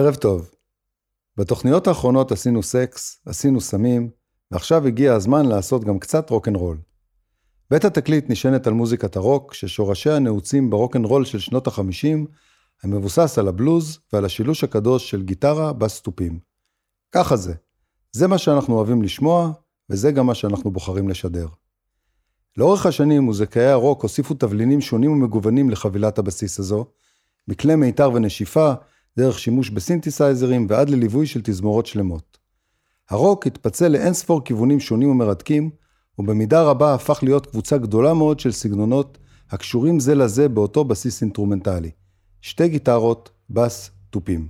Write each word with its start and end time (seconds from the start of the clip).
ערב 0.00 0.14
טוב. 0.14 0.50
בתוכניות 1.36 1.86
האחרונות 1.86 2.32
עשינו 2.32 2.62
סקס, 2.62 3.22
עשינו 3.26 3.60
סמים, 3.60 4.10
ועכשיו 4.50 4.86
הגיע 4.86 5.14
הזמן 5.14 5.46
לעשות 5.46 5.84
גם 5.84 5.98
קצת 5.98 6.30
רוקנרול. 6.30 6.78
בית 7.70 7.84
התקליט 7.84 8.30
נשענת 8.30 8.66
על 8.66 8.72
מוזיקת 8.72 9.16
הרוק, 9.16 9.54
ששורשיה 9.54 10.18
נעוצים 10.18 10.70
ברוקנרול 10.70 11.24
של 11.24 11.38
שנות 11.38 11.66
ה-50, 11.66 12.26
המבוסס 12.82 13.38
על 13.38 13.48
הבלוז 13.48 13.98
ועל 14.12 14.24
השילוש 14.24 14.64
הקדוש 14.64 15.10
של 15.10 15.22
גיטרה 15.22 15.72
בסטופים. 15.72 16.38
ככה 17.12 17.36
זה. 17.36 17.54
זה 18.12 18.26
מה 18.26 18.38
שאנחנו 18.38 18.74
אוהבים 18.76 19.02
לשמוע, 19.02 19.52
וזה 19.90 20.12
גם 20.12 20.26
מה 20.26 20.34
שאנחנו 20.34 20.70
בוחרים 20.70 21.08
לשדר. 21.08 21.48
לאורך 22.56 22.86
השנים 22.86 23.22
מוזיקאי 23.22 23.66
הרוק 23.66 24.02
הוסיפו 24.02 24.34
תבלינים 24.34 24.80
שונים 24.80 25.12
ומגוונים 25.12 25.70
לחבילת 25.70 26.18
הבסיס 26.18 26.58
הזו, 26.58 26.86
מכלי 27.48 27.74
מיתר 27.74 28.10
ונשיפה, 28.14 28.72
דרך 29.18 29.38
שימוש 29.38 29.70
בסינתסייזרים 29.70 30.66
ועד 30.68 30.90
לליווי 30.90 31.26
של 31.26 31.40
תזמורות 31.44 31.86
שלמות. 31.86 32.38
הרוק 33.10 33.46
התפצל 33.46 33.88
לאין 33.88 34.12
ספור 34.12 34.44
כיוונים 34.44 34.80
שונים 34.80 35.10
ומרתקים, 35.10 35.70
ובמידה 36.18 36.62
רבה 36.62 36.94
הפך 36.94 37.20
להיות 37.22 37.46
קבוצה 37.46 37.78
גדולה 37.78 38.14
מאוד 38.14 38.40
של 38.40 38.52
סגנונות 38.52 39.18
הקשורים 39.50 40.00
זה 40.00 40.14
לזה 40.14 40.48
באותו 40.48 40.84
בסיס 40.84 41.22
אינסטרומנטלי. 41.22 41.90
שתי 42.40 42.68
גיטרות, 42.68 43.30
בס, 43.50 43.90
תופים. 44.10 44.48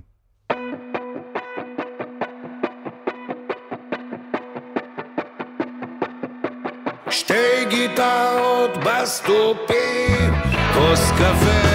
שתי 7.09 7.65
גיטרות, 7.69 8.71
בס, 8.85 9.21
תופים, 9.21 10.33
כוס 10.73 11.11
קפה 11.11 11.70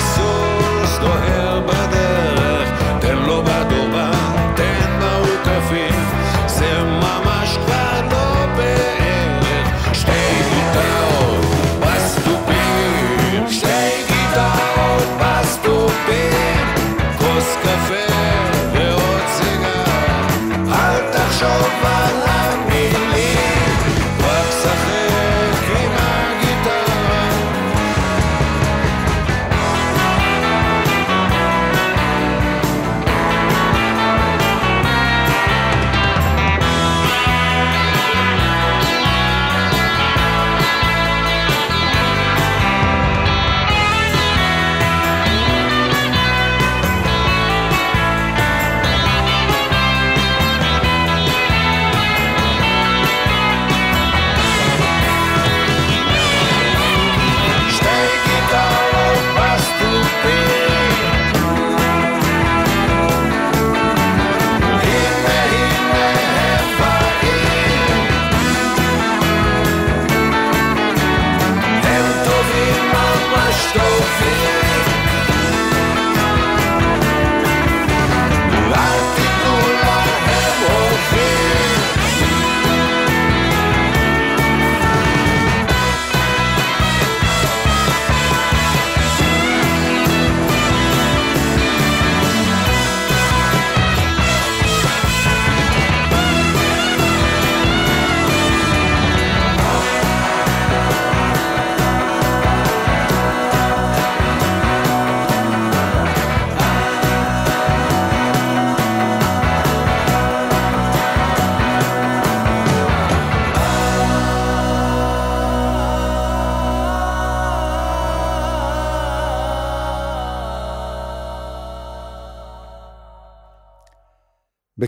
עכשיו 0.00 0.49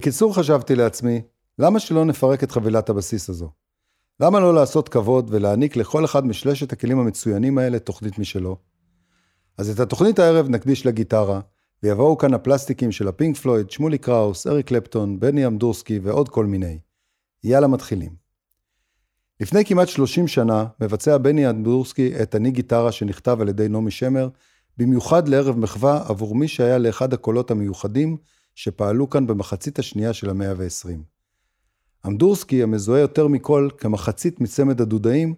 בקיצור 0.02 0.34
חשבתי 0.34 0.74
לעצמי, 0.74 1.22
למה 1.58 1.80
שלא 1.80 2.04
נפרק 2.04 2.44
את 2.44 2.50
חבילת 2.50 2.88
הבסיס 2.88 3.30
הזו? 3.30 3.50
למה 4.20 4.40
לא 4.40 4.54
לעשות 4.54 4.88
כבוד 4.88 5.30
ולהעניק 5.30 5.76
לכל 5.76 6.04
אחד 6.04 6.26
משלושת 6.26 6.72
הכלים 6.72 6.98
המצוינים 6.98 7.58
האלה 7.58 7.78
תוכנית 7.78 8.18
משלו? 8.18 8.56
אז 9.58 9.70
את 9.70 9.80
התוכנית 9.80 10.18
הערב 10.18 10.48
נקדיש 10.48 10.86
לגיטרה, 10.86 11.40
ויבואו 11.82 12.18
כאן 12.18 12.34
הפלסטיקים 12.34 12.92
של 12.92 13.08
הפינק 13.08 13.36
פלויד, 13.36 13.70
שמולי 13.70 13.98
קראוס, 13.98 14.46
אריק 14.46 14.66
קלפטון, 14.66 15.20
בני 15.20 15.46
אמדורסקי 15.46 15.98
ועוד 15.98 16.28
כל 16.28 16.46
מיני. 16.46 16.78
יאללה 17.44 17.66
מתחילים. 17.66 18.14
לפני 19.40 19.64
כמעט 19.64 19.88
30 19.88 20.28
שנה 20.28 20.66
מבצע 20.80 21.18
בני 21.18 21.50
אמדורסקי 21.50 22.22
את 22.22 22.34
אני 22.34 22.50
גיטרה 22.50 22.92
שנכתב 22.92 23.38
על 23.40 23.48
ידי 23.48 23.68
נעמי 23.68 23.90
שמר, 23.90 24.28
במיוחד 24.76 25.28
לערב 25.28 25.58
מחווה 25.58 26.04
עבור 26.08 26.34
מי 26.34 26.48
שהיה 26.48 26.78
לאחד 26.78 27.12
הקולות 27.12 27.50
המיוחדים 27.50 28.16
שפעלו 28.54 29.10
כאן 29.10 29.26
במחצית 29.26 29.78
השנייה 29.78 30.12
של 30.12 30.30
המאה 30.30 30.50
ה-20. 30.50 30.98
אמדורסקי, 32.06 32.62
המזוהה 32.62 33.00
יותר 33.00 33.26
מכל 33.28 33.68
כמחצית 33.78 34.40
מצמד 34.40 34.80
הדודאים, 34.80 35.34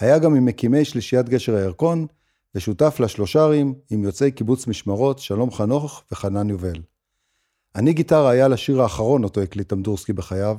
היה 0.00 0.18
גם 0.18 0.34
ממקימי 0.34 0.84
שלישיית 0.84 1.28
גשר 1.28 1.54
הירקון, 1.54 2.06
ושותף 2.54 3.00
לשלושרים 3.00 3.74
עם 3.90 4.04
יוצאי 4.04 4.30
קיבוץ 4.30 4.66
משמרות, 4.66 5.18
שלום 5.18 5.50
חנוך 5.50 6.02
וחנן 6.12 6.50
יובל. 6.50 6.80
אני 7.74 7.92
גיטרה 7.92 8.30
היה 8.30 8.48
לשיר 8.48 8.82
האחרון 8.82 9.24
אותו 9.24 9.40
הקליט 9.40 9.72
אמדורסקי 9.72 10.12
בחייו, 10.12 10.56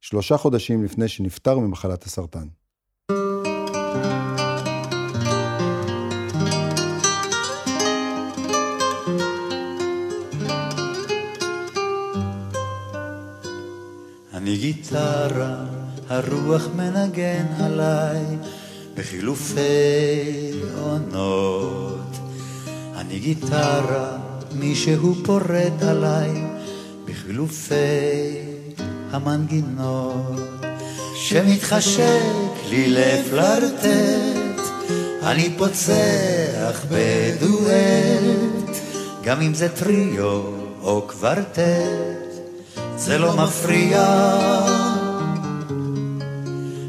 שלושה 0.00 0.36
חודשים 0.36 0.84
לפני 0.84 1.08
שנפטר 1.08 1.58
ממחלת 1.58 2.04
הסרטן. 2.04 2.46
אני 14.46 14.56
גיטרה, 14.56 15.64
הרוח 16.08 16.68
מנגן 16.76 17.46
עליי 17.58 18.24
בחילופי 18.94 19.60
עונות. 20.82 22.16
אני 22.96 23.18
גיטרה, 23.18 24.16
מישהו 24.52 25.14
פורט 25.24 25.82
עליי 25.82 26.30
בחילופי 27.04 27.74
המנגינות. 29.10 30.40
שמתחשק 31.14 32.54
לי 32.70 32.86
לפלרטט, 32.88 34.60
אני 35.22 35.50
פוצח 35.58 36.84
בדואט, 36.90 38.76
גם 39.24 39.40
אם 39.40 39.54
זה 39.54 39.68
טריו 39.68 40.42
או 40.82 41.02
קוורטט. 41.08 42.25
זה 42.96 43.18
לא 43.18 43.36
מפריע. 43.36 44.04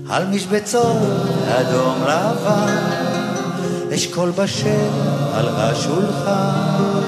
על 0.09 0.27
משבצות 0.27 1.27
אדום 1.47 2.03
לבן, 2.03 2.77
אשכול 3.95 4.31
בשל 4.31 4.89
על 5.33 5.47
השולחן, 5.49 7.01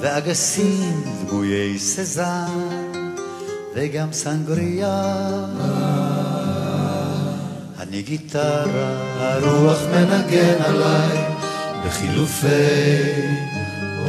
ואגסים 0.00 1.02
דמויי 1.28 1.78
סזן, 1.78 2.46
וגם 3.74 4.12
סנגריה. 4.12 5.14
אני 7.80 8.02
גיטרה, 8.02 8.90
הרוח 9.18 9.78
מנגן 9.92 10.62
עליי, 10.64 11.24
בחילופי 11.86 12.48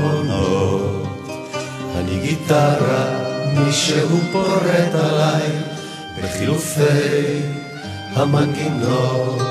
עונות. 0.02 1.08
אני 1.96 2.20
גיטרה, 2.20 3.29
מישהו 3.54 4.20
פורט 4.32 4.96
עליי 5.04 5.50
בחילופי 6.18 7.42
המנגינות. 8.16 9.42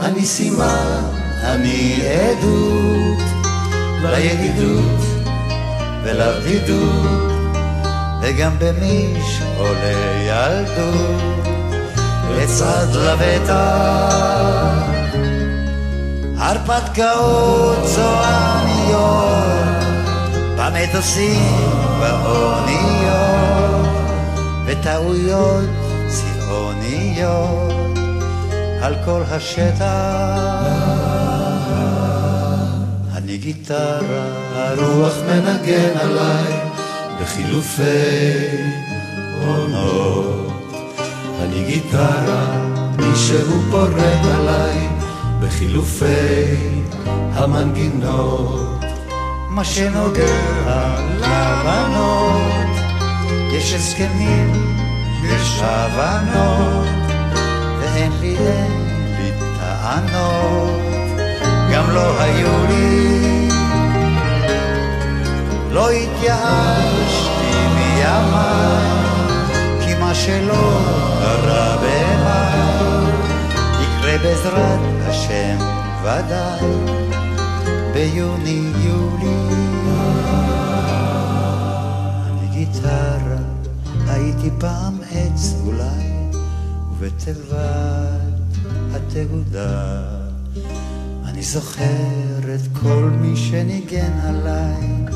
אני 0.00 0.24
סימן, 0.26 1.02
אני 1.42 2.00
עדות 2.02 3.24
לידידות 4.02 5.00
ולבדידות, 6.02 7.30
וגם 8.22 8.52
במי 8.58 9.14
שעולה 9.26 10.22
ילדות 10.26 11.46
לצד 12.30 12.86
לבטח. 12.94 14.16
הרפתקאות 16.38 17.78
צועניות 17.94 19.75
במטוסים, 20.66 21.52
באוניות, 22.00 23.86
וטעויות 24.66 25.64
צבעוניות 26.08 27.98
על 28.80 28.94
כל 29.04 29.22
השטח. 29.30 29.84
אני 33.14 33.36
גיטרה, 33.36 34.26
הרוח 34.52 35.14
מנגן 35.28 35.96
עליי 36.00 36.60
בחילופי 37.22 37.82
עונות. 39.46 40.52
אני 41.42 41.64
גיטרה, 41.64 42.46
מישהו 42.98 43.62
פורט 43.70 44.24
עליי 44.34 44.88
בחילופי 45.40 46.56
המנגינות. 47.34 48.75
מה 49.56 49.64
שנוגע 49.64 50.24
לבנות, 51.18 52.76
יש 53.52 53.74
הסכמים, 53.74 54.52
יש 55.24 55.60
הבנות, 55.62 56.86
ואין 57.80 58.12
לי 58.20 58.36
אין 58.38 58.86
לי 59.18 59.30
טענות, 59.58 60.80
גם 61.72 61.90
לא 61.90 62.20
היו 62.20 62.66
לי. 62.68 63.48
לא 65.70 65.90
התייאשתי 65.90 67.56
מימיי, 67.74 68.86
כי 69.80 69.94
מה 70.00 70.14
שלא 70.14 70.80
קרה 71.20 71.76
במאי, 71.76 73.10
יקרה 73.80 74.18
בעזרת 74.18 74.80
השם 75.08 75.56
ודאי. 76.02 77.06
ביוני-יולי. 77.96 79.45
גיטרה, 82.72 83.18
הייתי 84.06 84.50
פעם 84.60 84.98
עץ 85.10 85.54
אולי, 85.66 86.30
ובתיבת 86.98 87.56
התהודה 88.92 90.16
אני 91.24 91.42
זוכר 91.42 92.54
את 92.54 92.78
כל 92.82 93.10
מי 93.20 93.36
שניגן 93.36 94.12
עליי, 94.12 95.06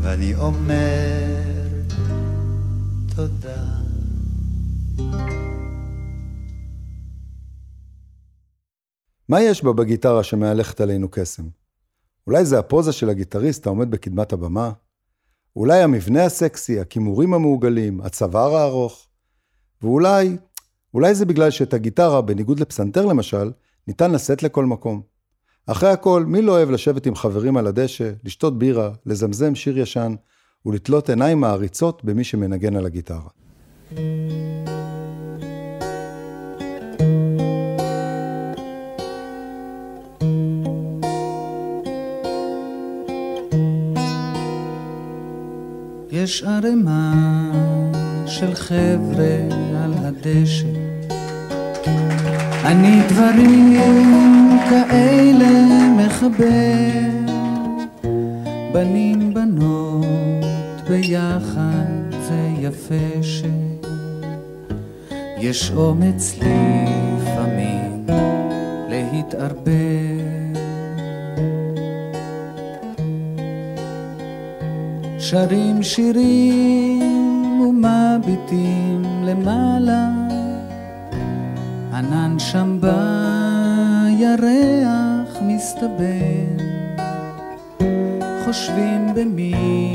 ואני 0.00 0.34
אומר 0.34 1.42
תודה. 3.16 3.64
מה 9.28 9.40
יש 9.40 9.64
בה 9.64 9.72
בגיטרה 9.72 10.22
שמהלכת 10.22 10.80
עלינו 10.80 11.08
קסם? 11.10 11.42
אולי 12.26 12.44
זה 12.44 12.58
הפוזה 12.58 12.92
של 12.92 13.08
הגיטריסט 13.08 13.66
העומד 13.66 13.90
בקדמת 13.90 14.32
הבמה? 14.32 14.72
אולי 15.56 15.82
המבנה 15.82 16.24
הסקסי, 16.24 16.80
הכימורים 16.80 17.34
המעוגלים, 17.34 18.00
הצוואר 18.00 18.56
הארוך? 18.56 19.06
ואולי, 19.82 20.36
אולי 20.94 21.14
זה 21.14 21.26
בגלל 21.26 21.50
שאת 21.50 21.74
הגיטרה, 21.74 22.20
בניגוד 22.20 22.60
לפסנתר 22.60 23.06
למשל, 23.06 23.50
ניתן 23.88 24.10
לשאת 24.10 24.42
לכל 24.42 24.64
מקום. 24.64 25.02
אחרי 25.66 25.90
הכל, 25.90 26.24
מי 26.26 26.42
לא 26.42 26.52
אוהב 26.52 26.70
לשבת 26.70 27.06
עם 27.06 27.14
חברים 27.14 27.56
על 27.56 27.66
הדשא, 27.66 28.12
לשתות 28.24 28.58
בירה, 28.58 28.90
לזמזם 29.06 29.54
שיר 29.54 29.78
ישן, 29.78 30.14
ולתלות 30.66 31.08
עיניים 31.08 31.40
מעריצות 31.40 32.04
במי 32.04 32.24
שמנגן 32.24 32.76
על 32.76 32.86
הגיטרה. 32.86 33.28
יש 46.22 46.42
ערימה 46.42 47.12
של 48.26 48.54
חבר'ה 48.54 49.38
על 49.84 49.92
הדשא. 49.98 50.66
אני 52.64 53.00
דברים 53.08 53.78
כאלה 54.70 55.50
מחבר, 55.96 57.32
בנים 58.72 59.34
בנות 59.34 60.44
ביחד 60.88 62.12
זה 62.12 62.48
יפה 62.60 63.22
שיש 65.42 65.70
אומץ 65.70 66.38
לפעמים 66.38 68.06
להתערבב. 68.88 70.11
שרים 75.32 75.82
שירים 75.82 77.60
ומביטים 77.60 79.02
למעלה, 79.24 80.08
ענן 81.92 82.38
שם 82.38 82.78
בירח 82.80 82.98
מסתבר, 85.42 86.64
חושבים 88.44 89.14
במי 89.14 89.94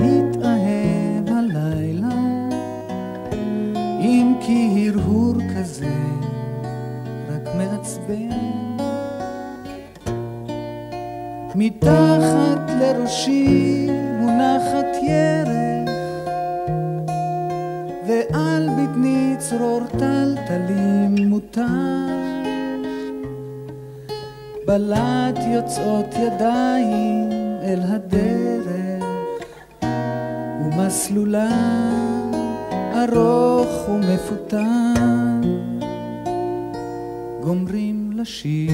להתאהב 0.00 1.28
הלילה, 1.28 2.18
אם 4.00 4.34
כי 4.40 4.88
הרהור 4.88 5.34
כזה 5.56 5.94
רק 7.28 7.54
מעצבן. 7.54 8.54
מתחת 11.54 12.70
לראשי 12.80 13.83
בטני 19.54 19.58
צרור 19.58 19.80
טלטלים 19.98 21.28
מותר. 21.28 21.62
בלט 24.66 25.38
יוצאות 25.54 26.14
ידיים 26.14 27.28
אל 27.62 27.80
הדרך, 27.82 29.04
ומסלולה 30.60 31.48
ארוך 32.94 33.88
ומפותן, 33.88 35.40
גומרים 37.42 38.10
לשיר 38.14 38.72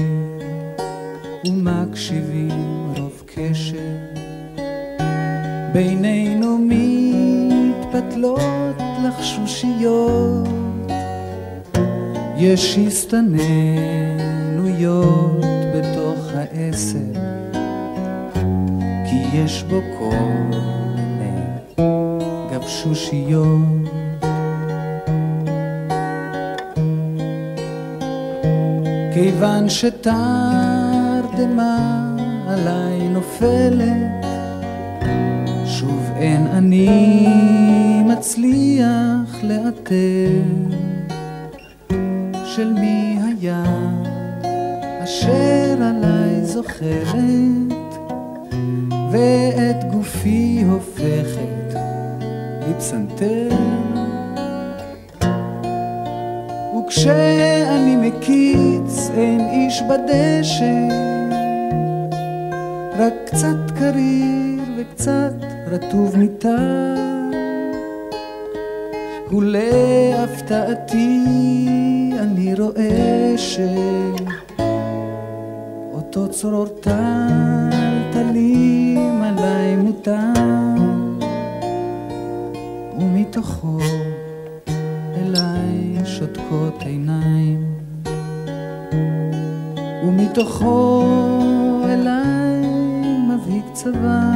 ומקשיבים 1.45 2.93
רוב 2.97 3.23
קשב. 3.25 3.77
בינינו 5.73 6.57
מתפתלות 6.69 8.41
לחשושיות, 9.05 10.60
יש 12.43 12.77
הסתננויות 12.87 13.45
בתוך 15.75 16.17
העשר, 16.35 17.19
כי 19.09 19.37
יש 19.37 19.63
בו 19.63 19.81
כל 19.99 20.15
מיני 20.95 21.41
גבשושיות. 22.51 23.61
כיוון 29.13 29.69
שתרדמה 29.69 30.17
עליי 32.47 33.07
נופלת, 33.09 34.25
שוב 35.65 36.11
אין 36.15 36.47
אני 36.47 37.23
מצליח 38.05 39.43
לאתר 39.43 40.60
של 42.61 42.73
מי 42.73 43.17
היה? 43.27 43.63
אשר 45.03 45.77
עליי 45.83 46.45
זוכרת 46.45 47.93
ואת 49.11 49.91
גופי 49.91 50.63
הופכת 50.69 51.79
לפסנתר. 52.67 53.49
וכשאני 56.77 57.95
מקיץ 57.95 59.09
אין 59.17 59.49
איש 59.49 59.81
בדשא. 59.81 60.87
רק 62.99 63.13
קצת 63.25 63.71
קריר 63.79 64.61
וקצת 64.77 65.33
רטוב 65.67 66.17
מיטה 66.17 66.95
ולהפתעתי 69.31 71.20
רואה 72.75 73.33
שאותו 75.97 76.29
צרור 76.29 76.67
טלטלים 76.81 78.21
עליי 79.21 79.75
מוטל. 79.75 80.79
ומתוכו 82.99 83.77
אליי 85.15 86.05
שותקות 86.05 86.81
עיניים. 86.85 87.63
ומתוכו 90.05 91.03
אליי 91.85 92.67
מבהיג 93.27 93.63
צבא. 93.73 94.31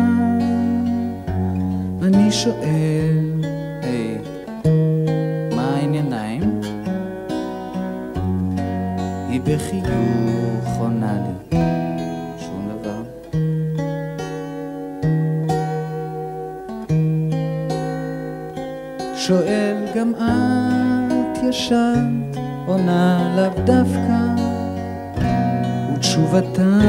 אני 2.03 2.31
שואל, 2.31 3.34
בחיוך 9.45 10.77
עונה 10.79 11.13
לי, 11.13 11.57
שום 12.39 12.69
דבר. 12.69 13.01
שואל 19.15 19.75
גם 19.95 20.13
את 20.15 21.43
ישנת, 21.43 22.37
עונה 22.65 23.33
לאו 23.37 23.63
דווקא, 23.65 24.19
ותשובתה 25.93 26.81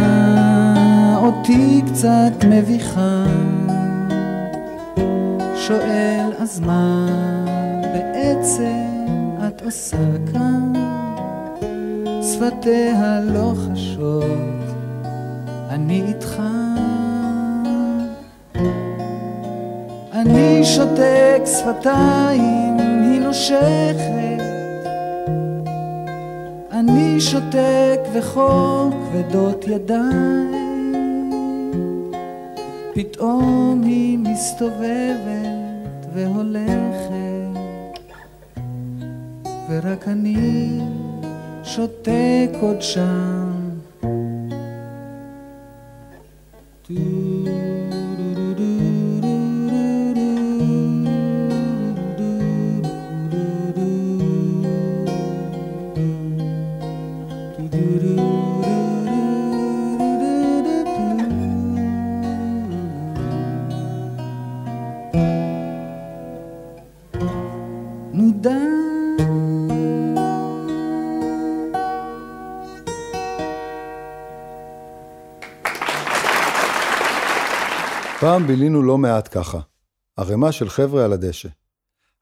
אותי 1.16 1.82
קצת 1.86 2.44
מביכה. 2.50 3.24
שואל 5.56 6.32
אז 6.38 6.60
מה 6.60 7.06
בעצם 7.82 8.86
את 9.48 9.62
עושה 9.62 9.96
כאן? 10.32 10.75
שפתיה 12.36 13.20
לא 13.20 13.52
חשות, 13.54 14.24
אני 15.70 16.02
איתך. 16.08 16.42
אני 20.12 20.64
שותק 20.64 21.42
שפתיים, 21.44 22.76
היא 22.78 23.20
נושכת. 23.20 24.42
אני 26.72 27.20
שותק 27.20 28.00
וכה 28.12 28.88
כבדות 28.90 29.64
ידיים. 29.68 30.52
פתאום 32.94 33.82
היא 33.84 34.18
מסתובבת 34.18 34.95
שותק 42.92 43.25
בילינו 78.46 78.82
לא 78.82 78.98
מעט 78.98 79.28
ככה. 79.38 79.60
ערימה 80.16 80.52
של 80.52 80.68
חבר'ה 80.68 81.04
על 81.04 81.12
הדשא. 81.12 81.48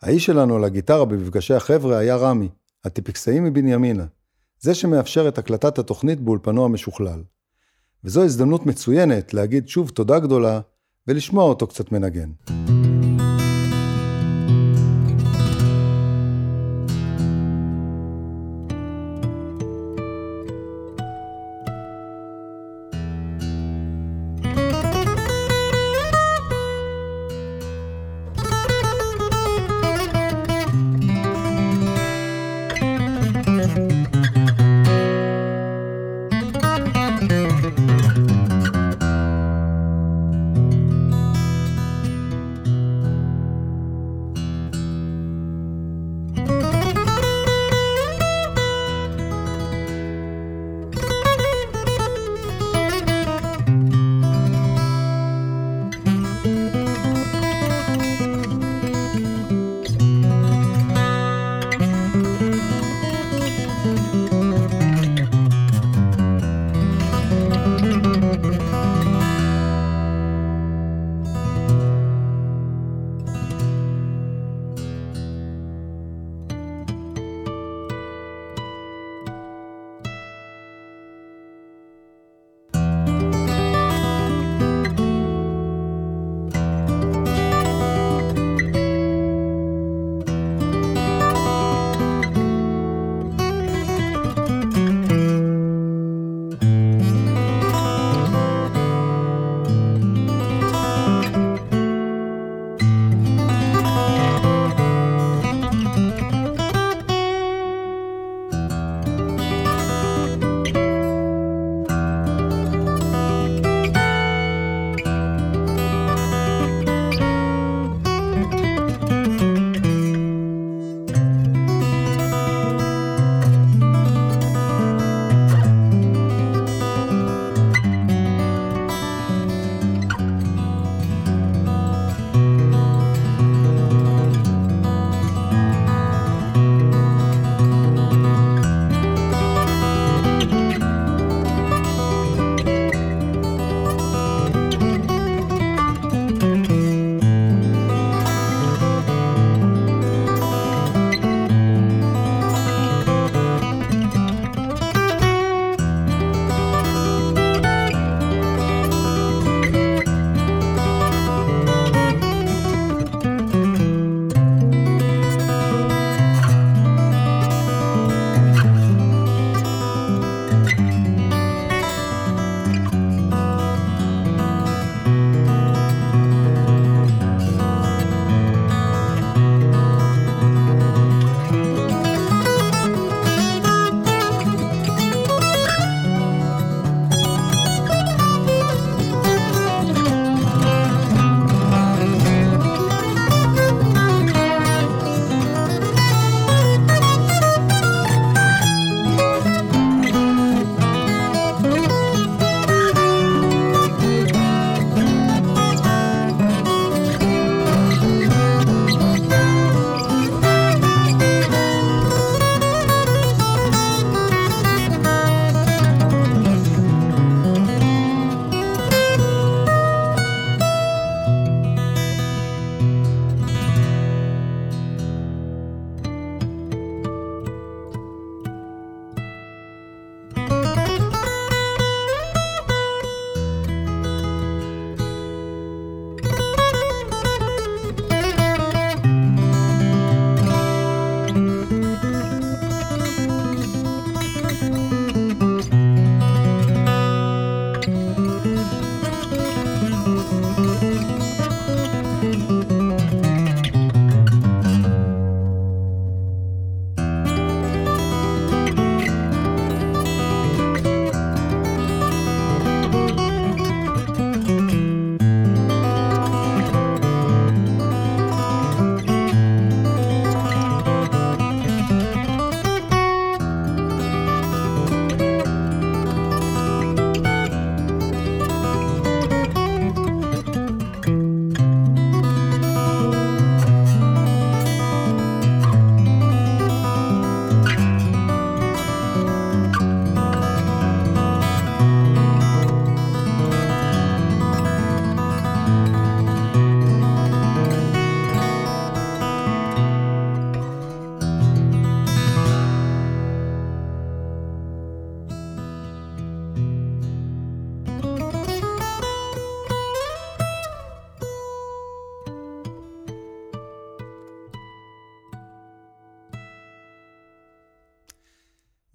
האיש 0.03 0.27
שלנו 0.27 0.57
על 0.57 0.65
הגיטרה 0.65 1.05
במפגשי 1.05 1.55
החבר'ה 1.55 1.99
היה 1.99 2.17
רמי, 2.17 2.49
הטיפקסאי 2.85 3.41
מבנימינה. 3.41 4.05
זה 4.61 4.75
שמאפשר 4.75 5.29
את 5.29 5.39
הקלטת 5.39 5.79
התוכנית 5.79 6.21
באולפנו 6.21 6.65
המשוכלל. 6.65 7.23
וזו 8.05 8.25
הזדמנות 8.25 8.67
מצוינת 8.67 9.35
להגיד 9.35 9.69
שוב 9.69 9.91
תודה 9.91 10.19
גדולה 10.19 10.61
ולשמוע 11.07 11.45
אותו 11.45 11.67
קצת 11.67 11.93
מנגן. 11.93 12.31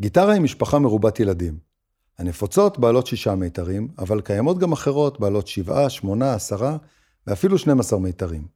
גיטרה 0.01 0.33
היא 0.33 0.41
משפחה 0.41 0.79
מרובת 0.79 1.19
ילדים. 1.19 1.57
הנפוצות 2.17 2.79
בעלות 2.79 3.07
שישה 3.07 3.35
מיתרים, 3.35 3.87
אבל 3.97 4.21
קיימות 4.21 4.59
גם 4.59 4.71
אחרות 4.71 5.19
בעלות 5.19 5.47
שבעה, 5.47 5.89
שמונה, 5.89 6.33
עשרה 6.33 6.77
ואפילו 7.27 7.57
12 7.57 7.99
מיתרים. 7.99 8.47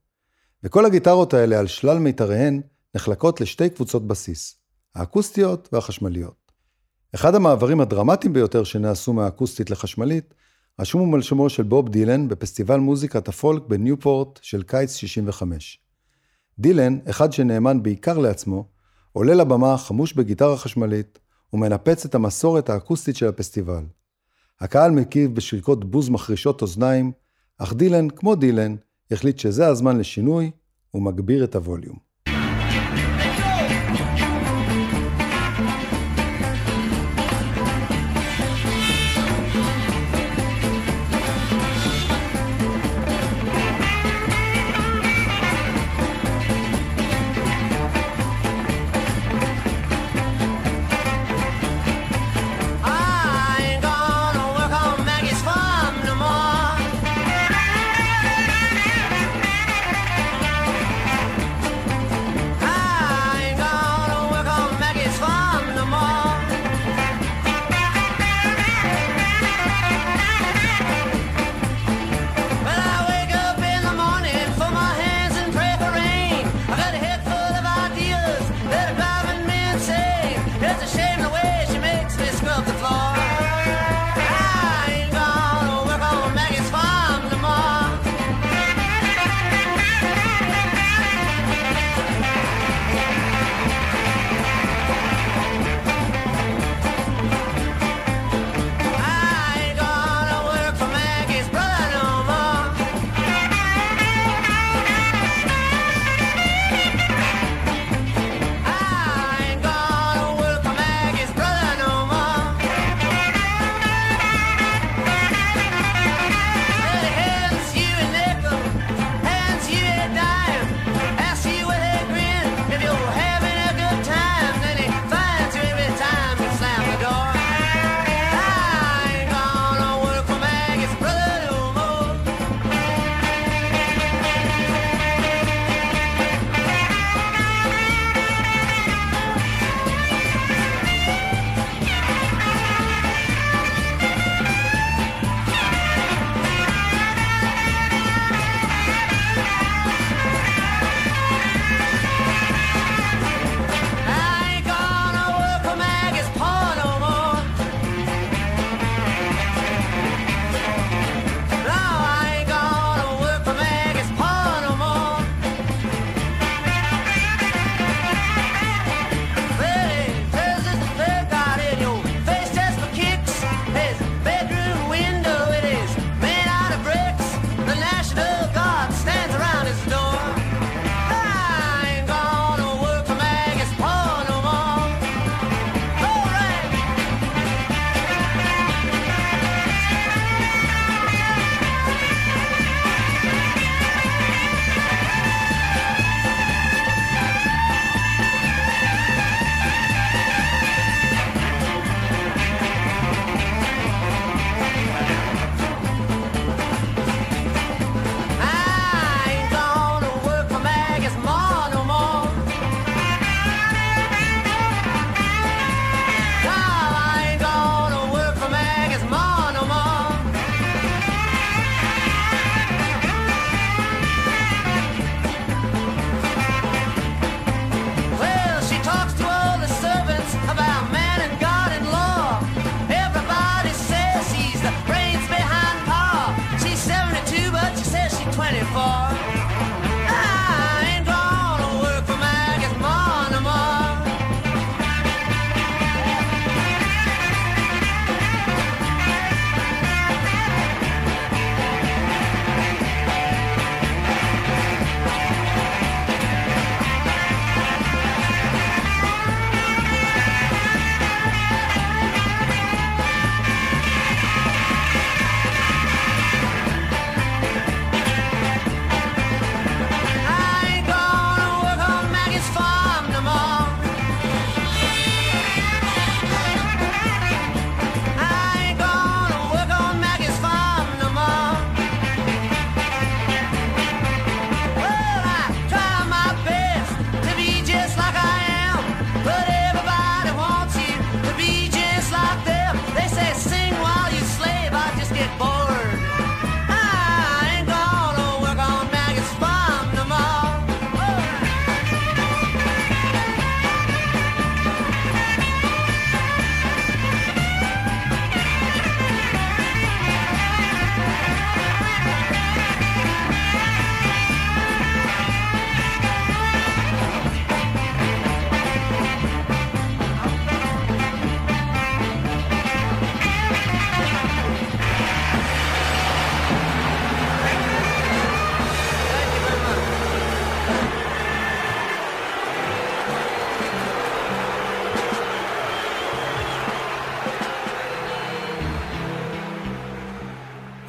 וכל 0.64 0.86
הגיטרות 0.86 1.34
האלה 1.34 1.60
על 1.60 1.68
שלל 1.68 2.00
מיתריהן 2.00 2.62
נחלקות 2.96 3.42
לשתי 3.42 3.70
קבוצות 3.70 4.08
בסיס, 4.08 4.56
האקוסטיות 4.96 5.70
והחשמליות. 5.72 6.52
אחד 7.16 7.36
המעברים 7.36 7.82
הדרמטיים 7.82 8.34
ביותר 8.34 8.64
שנעשו 8.64 9.14
מהאקוסטית 9.14 9.70
לחשמלית, 9.70 10.34
רשום 10.80 11.14
על 11.14 11.22
שמו 11.22 11.50
של 11.50 11.64
בוב 11.64 11.90
דילן 11.90 12.28
בפסטיבל 12.28 12.78
מוזיקת 12.78 13.28
הפולק 13.28 13.64
בניופורט 13.68 14.40
של 14.42 14.64
קיץ 14.64 14.96
65. 14.96 15.80
דילן, 16.60 17.00
אחד 17.10 17.34
שנאמן 17.34 17.84
בעיקר 17.84 18.18
לעצמו, 18.18 18.68
עולה 19.12 19.34
לבמה 19.34 19.78
חמוש 19.78 20.14
בגיטרה 20.14 20.58
חשמלית 20.58 21.20
ומנפץ 21.54 22.06
את 22.06 22.16
המסורת 22.16 22.70
האקוסטית 22.70 23.16
של 23.16 23.28
הפסטיבל. 23.28 23.84
הקהל 24.60 24.92
מקיב 24.92 25.36
בשריקות 25.36 25.92
בוז 25.92 26.10
מחרישות 26.10 26.62
אוזניים, 26.62 27.12
אך 27.58 27.74
דילן, 27.74 28.10
כמו 28.10 28.36
דילן, 28.36 28.76
החליט 29.12 29.40
שזה 29.40 29.68
הזמן 29.68 29.98
לשינוי 29.98 30.52
ומגביר 30.94 31.44
את 31.44 31.56
הווליום. 31.56 32.13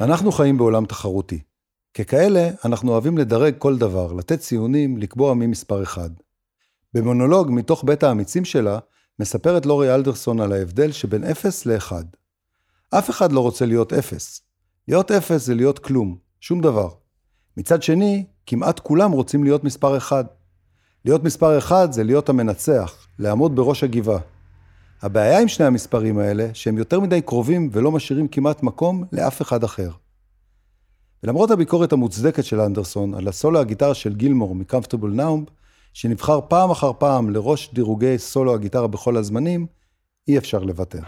אנחנו 0.05 0.31
חיים 0.31 0.57
בעולם 0.57 0.85
תחרותי. 0.85 1.39
ככאלה, 1.93 2.49
אנחנו 2.65 2.91
אוהבים 2.91 3.17
לדרג 3.17 3.53
כל 3.57 3.77
דבר, 3.77 4.13
לתת 4.13 4.39
ציונים, 4.39 4.97
לקבוע 4.97 5.33
מי 5.33 5.47
מספר 5.47 5.83
אחד. 5.83 6.09
במונולוג 6.93 7.51
מתוך 7.51 7.83
בית 7.83 8.03
האמיצים 8.03 8.45
שלה, 8.45 8.79
מספרת 9.19 9.65
לורי 9.65 9.95
אלדרסון 9.95 10.39
על 10.39 10.53
ההבדל 10.53 10.91
שבין 10.91 11.23
0 11.23 11.65
ל-1. 11.65 11.91
אף 12.89 13.09
אחד 13.09 13.31
לא 13.31 13.39
רוצה 13.39 13.65
להיות 13.65 13.93
0. 13.93 14.41
להיות 14.87 15.11
0 15.11 15.41
זה 15.41 15.55
להיות 15.55 15.79
כלום, 15.79 16.17
שום 16.39 16.61
דבר. 16.61 16.89
מצד 17.57 17.83
שני, 17.83 18.25
כמעט 18.45 18.79
כולם 18.79 19.11
רוצים 19.11 19.43
להיות 19.43 19.63
מספר 19.63 19.97
1. 19.97 20.25
להיות 21.05 21.23
מספר 21.23 21.57
1 21.57 21.93
זה 21.93 22.03
להיות 22.03 22.29
המנצח, 22.29 23.07
לעמוד 23.19 23.55
בראש 23.55 23.83
הגבעה. 23.83 24.19
הבעיה 25.05 25.39
עם 25.39 25.47
שני 25.47 25.65
המספרים 25.65 26.17
האלה, 26.17 26.49
שהם 26.53 26.77
יותר 26.77 26.99
מדי 26.99 27.21
קרובים 27.21 27.69
ולא 27.71 27.91
משאירים 27.91 28.27
כמעט 28.27 28.63
מקום 28.63 29.03
לאף 29.11 29.41
אחד 29.41 29.63
אחר. 29.63 29.89
ולמרות 31.23 31.51
הביקורת 31.51 31.93
המוצדקת 31.93 32.45
של 32.45 32.61
אנדרסון 32.61 33.13
על 33.13 33.27
הסולו 33.27 33.59
הגיטרה 33.59 33.93
של 33.93 34.15
גילמור 34.15 34.55
מ-Comfortable 34.55 35.21
שנבחר 35.93 36.39
פעם 36.47 36.71
אחר 36.71 36.91
פעם 36.93 37.29
לראש 37.29 37.73
דירוגי 37.73 38.17
סולו 38.17 38.53
הגיטרה 38.53 38.87
בכל 38.87 39.17
הזמנים, 39.17 39.65
אי 40.27 40.37
אפשר 40.37 40.59
לוותר. 40.59 41.01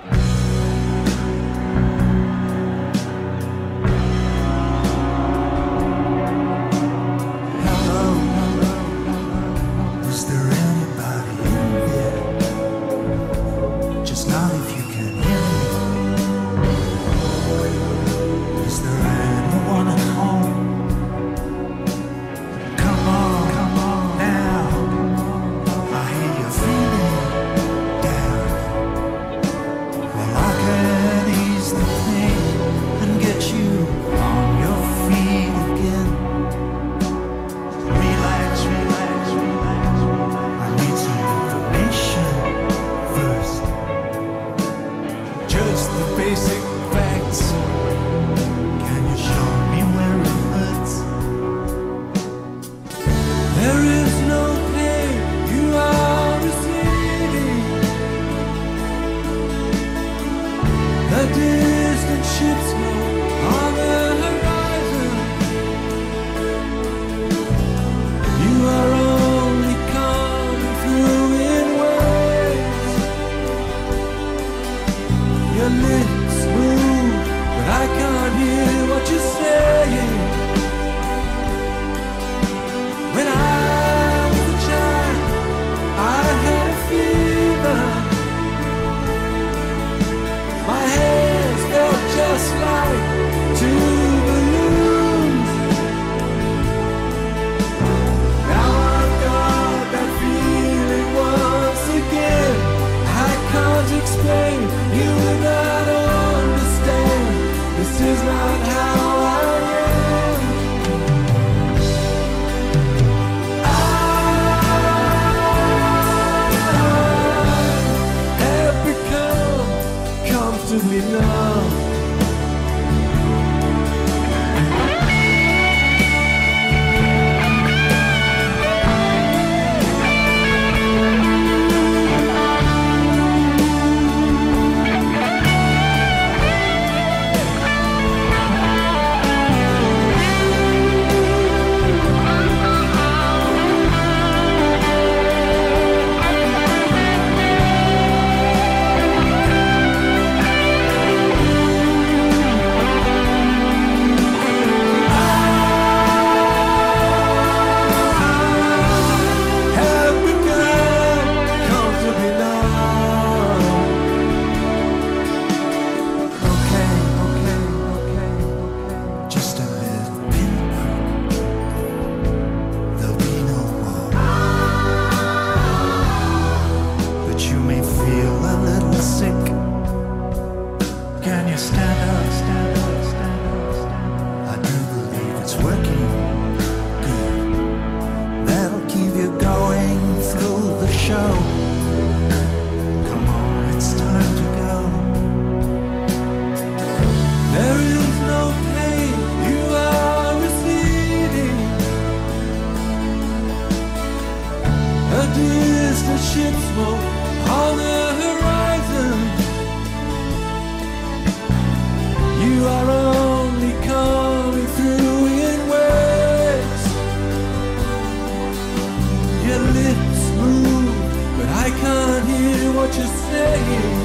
Lips 220.48 220.98
but 221.38 221.50
I 221.50 221.70
can't 221.70 222.28
hear 222.28 222.72
what 222.74 222.96
you're 222.98 223.16
saying. 223.30 223.98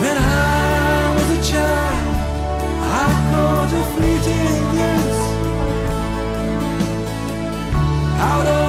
When 0.00 0.16
I 0.16 1.14
was 1.16 1.28
a 1.38 1.52
child, 1.52 2.16
I 3.00 3.06
caught 3.30 3.72
a 3.72 3.84
fleeting 3.94 4.62
glimpse 4.72 5.22
out 8.18 8.46
of 8.46 8.61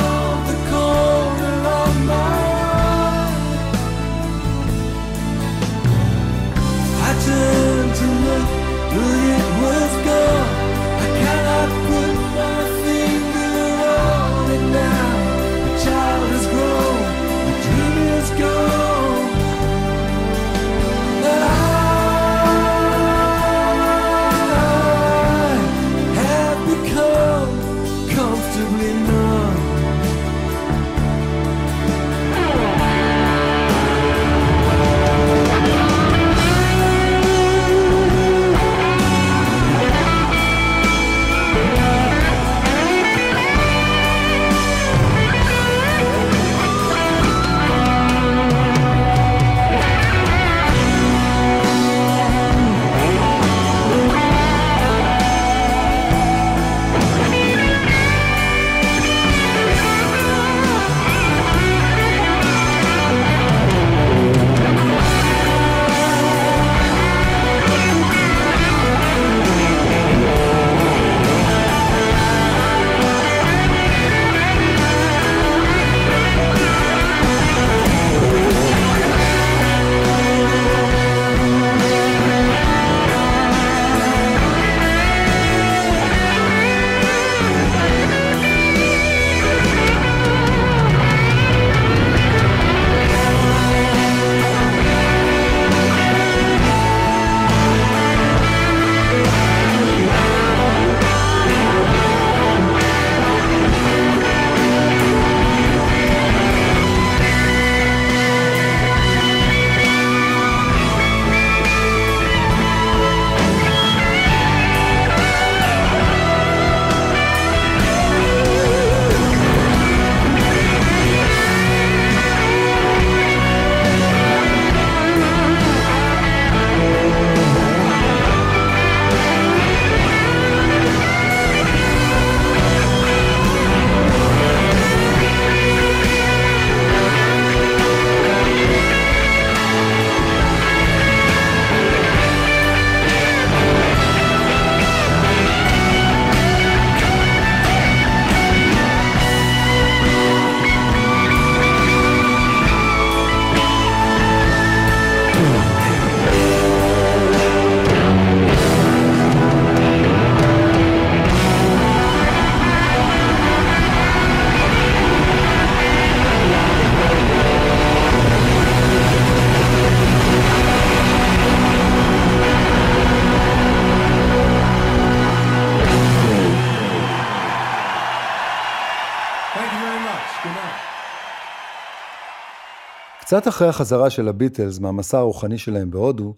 קצת 183.34 183.48
אחרי 183.48 183.68
החזרה 183.68 184.10
של 184.10 184.28
הביטלס 184.28 184.80
מהמסע 184.80 185.18
הרוחני 185.18 185.58
שלהם 185.58 185.92
בהודו, 185.92 186.36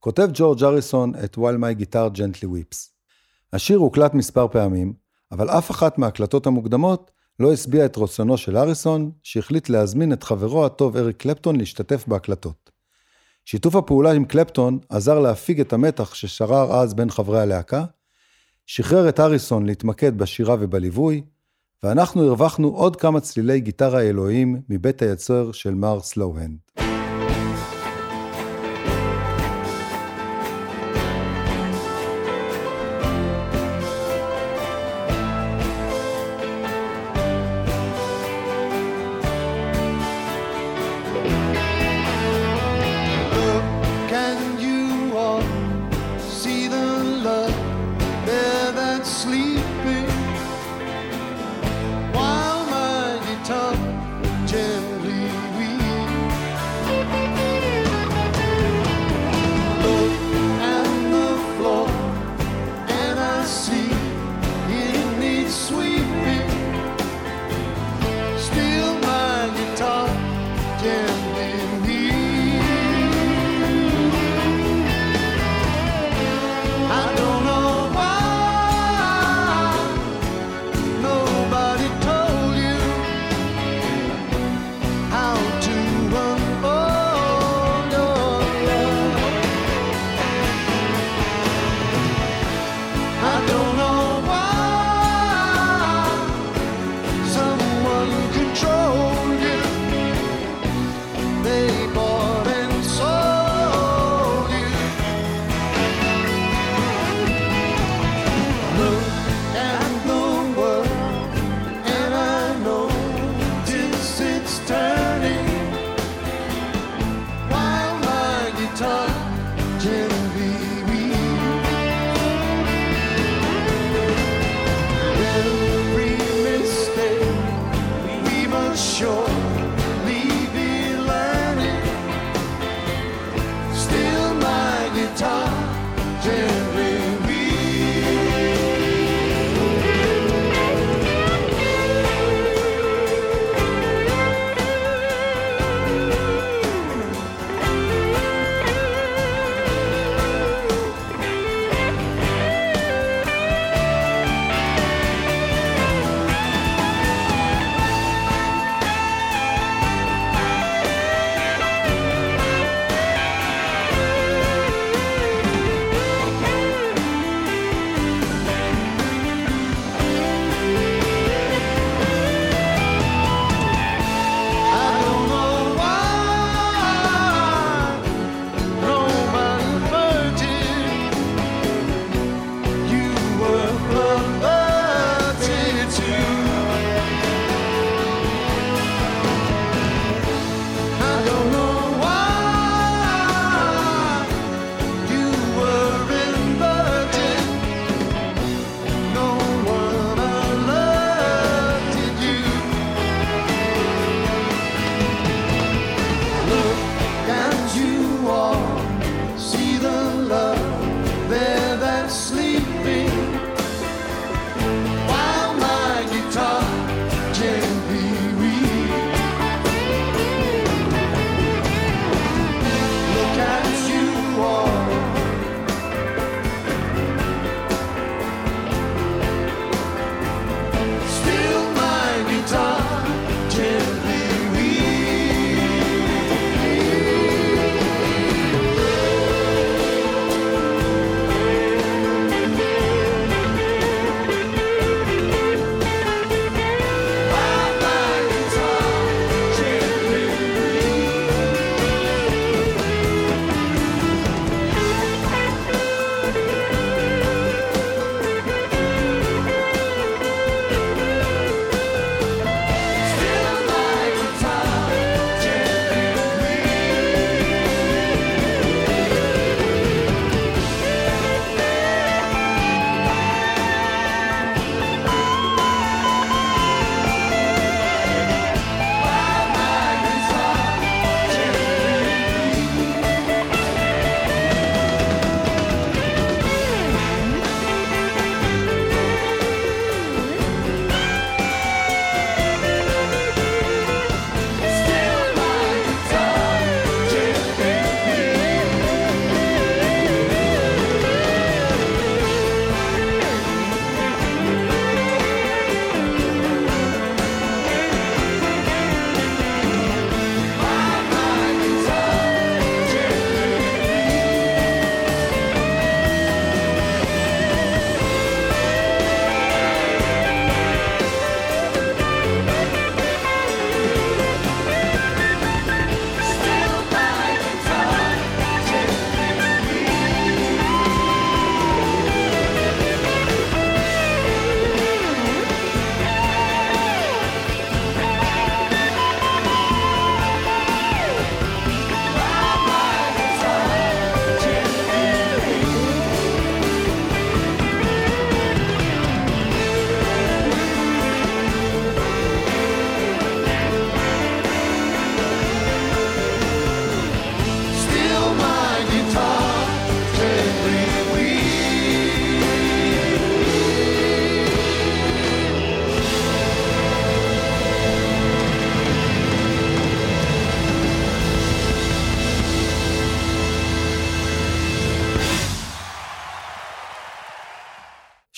כותב 0.00 0.28
ג'ורג' 0.34 0.64
אריסון 0.64 1.12
את 1.24 1.36
While 1.36 1.58
My 1.60 1.80
Guitar 1.82 2.16
Gently 2.16 2.44
Weeps. 2.44 2.76
השיר 3.52 3.78
הוקלט 3.78 4.14
מספר 4.14 4.48
פעמים, 4.48 4.92
אבל 5.32 5.50
אף 5.50 5.70
אחת 5.70 5.98
מההקלטות 5.98 6.46
המוקדמות 6.46 7.10
לא 7.40 7.52
השביע 7.52 7.86
את 7.86 7.98
רצונו 7.98 8.36
של 8.36 8.56
אריסון, 8.56 9.10
שהחליט 9.22 9.68
להזמין 9.68 10.12
את 10.12 10.22
חברו 10.22 10.66
הטוב 10.66 10.96
אריק 10.96 11.16
קלפטון 11.16 11.56
להשתתף 11.56 12.04
בהקלטות. 12.08 12.70
שיתוף 13.44 13.76
הפעולה 13.76 14.12
עם 14.12 14.24
קלפטון 14.24 14.78
עזר 14.88 15.18
להפיג 15.18 15.60
את 15.60 15.72
המתח 15.72 16.14
ששרר 16.14 16.72
אז 16.72 16.94
בין 16.94 17.10
חברי 17.10 17.40
הלהקה, 17.40 17.84
שחרר 18.66 19.08
את 19.08 19.20
אריסון 19.20 19.66
להתמקד 19.66 20.18
בשירה 20.18 20.56
ובליווי, 20.60 21.22
ואנחנו 21.82 22.26
הרווחנו 22.26 22.68
עוד 22.68 22.96
כמה 22.96 23.20
צלילי 23.20 23.60
גיטרה 23.60 24.00
אלוהים 24.00 24.62
מבית 24.68 25.02
היוצר 25.02 25.52
של 25.52 25.74
מר 25.74 26.00
סלוהנד. 26.00 26.65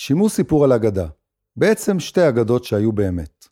שימו 0.09 0.29
סיפור 0.29 0.63
על 0.63 0.73
אגדה. 0.73 1.07
בעצם 1.55 1.99
שתי 1.99 2.29
אגדות 2.29 2.63
שהיו 2.63 2.91
באמת. 2.91 3.47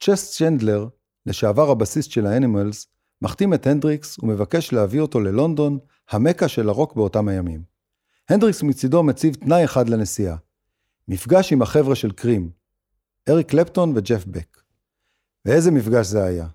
צ'סט 0.00 0.32
צ'נדלר, 0.38 0.88
לשעבר 1.26 1.70
הבסיסט 1.70 2.10
של 2.10 2.26
האנימלס, 2.26 2.86
מחתים 3.22 3.54
את 3.54 3.66
הנדריקס 3.66 4.18
ומבקש 4.18 4.72
להביא 4.72 5.00
אותו 5.00 5.20
ללונדון, 5.20 5.78
המקה 6.10 6.48
של 6.48 6.68
הרוק 6.68 6.96
באותם 6.96 7.28
הימים. 7.28 7.62
הנדריקס 8.28 8.62
מצידו 8.62 9.02
מציב 9.02 9.34
תנאי 9.34 9.64
אחד 9.64 9.88
לנסיעה. 9.88 10.36
מפגש 11.08 11.52
עם 11.52 11.62
החבר'ה 11.62 11.94
של 11.94 12.12
קרים, 12.12 12.50
אריק 13.28 13.48
קלפטון 13.48 13.92
וג'ף 13.96 14.24
בק. 14.26 14.62
ואיזה 15.44 15.70
מפגש 15.70 16.06
זה 16.06 16.24
היה? 16.24 16.46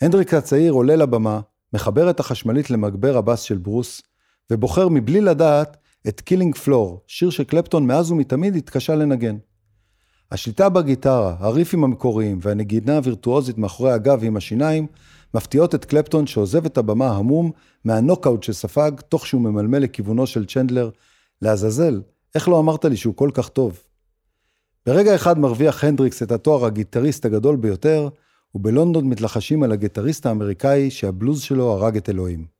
הנדריק 0.00 0.34
הצעיר 0.34 0.72
עולה 0.72 0.96
לבמה, 0.96 1.40
מחבר 1.72 2.10
את 2.10 2.20
החשמלית 2.20 2.70
למגבר 2.70 3.16
הבאס 3.16 3.40
של 3.40 3.58
ברוס, 3.58 4.02
ובוחר 4.50 4.88
מבלי 4.88 5.20
לדעת 5.20 5.76
את 6.08 6.20
Killing 6.20 6.56
Floor, 6.56 7.00
שיר 7.06 7.30
שקלפטון 7.30 7.86
מאז 7.86 8.10
ומתמיד 8.10 8.56
התקשה 8.56 8.94
לנגן. 8.94 9.36
השליטה 10.32 10.68
בגיטרה, 10.68 11.36
הריפים 11.38 11.84
המקוריים 11.84 12.38
והנגינה 12.42 12.96
הווירטואוזית 12.96 13.58
מאחורי 13.58 13.92
הגב 13.92 14.24
עם 14.24 14.36
השיניים, 14.36 14.86
מפתיעות 15.34 15.74
את 15.74 15.84
קלפטון 15.84 16.26
שעוזב 16.26 16.64
את 16.64 16.78
הבמה 16.78 17.16
המום 17.16 17.50
מהנוקאוט 17.84 18.42
שספג, 18.42 18.92
תוך 19.08 19.26
שהוא 19.26 19.40
ממלמל 19.42 19.78
לכיוונו 19.78 20.26
של 20.26 20.46
צ'נדלר, 20.46 20.90
לעזאזל, 21.42 22.02
איך 22.34 22.48
לא 22.48 22.58
אמרת 22.58 22.84
לי 22.84 22.96
שהוא 22.96 23.14
כל 23.14 23.30
כך 23.34 23.48
טוב? 23.48 23.80
ברגע 24.86 25.14
אחד 25.14 25.38
מרוויח 25.38 25.84
הנדריקס 25.84 26.22
את 26.22 26.32
התואר 26.32 26.64
הגיטריסט 26.64 27.24
הגדול 27.24 27.56
ביותר, 27.56 28.08
ובלונדון 28.54 29.08
מתלחשים 29.08 29.62
על 29.62 29.72
הגיטריסט 29.72 30.26
האמריקאי 30.26 30.90
שהבלוז 30.90 31.40
שלו 31.40 31.72
הרג 31.72 31.96
את 31.96 32.08
אלוהים. 32.08 32.59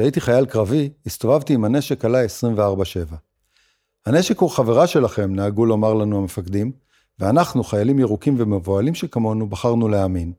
כשהייתי 0.00 0.20
חייל 0.20 0.46
קרבי, 0.46 0.90
הסתובבתי 1.06 1.54
עם 1.54 1.64
הנשק 1.64 2.04
עליי 2.04 2.26
24/7. 2.26 3.14
הנשק 4.06 4.38
הוא 4.38 4.50
חברה 4.50 4.86
שלכם, 4.86 5.34
נהגו 5.34 5.66
לומר 5.66 5.94
לנו 5.94 6.18
המפקדים, 6.18 6.72
ואנחנו, 7.18 7.64
חיילים 7.64 7.98
ירוקים 7.98 8.34
ומבוהלים 8.38 8.94
שכמונו, 8.94 9.48
בחרנו 9.48 9.88
להאמין. 9.88 10.32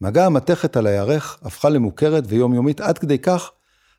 מגע 0.00 0.26
המתכת 0.26 0.76
על 0.76 0.86
הירך 0.86 1.38
הפכה 1.42 1.68
למוכרת 1.68 2.24
ויומיומית 2.26 2.80
עד 2.80 2.98
כדי 2.98 3.18
כך, 3.18 3.50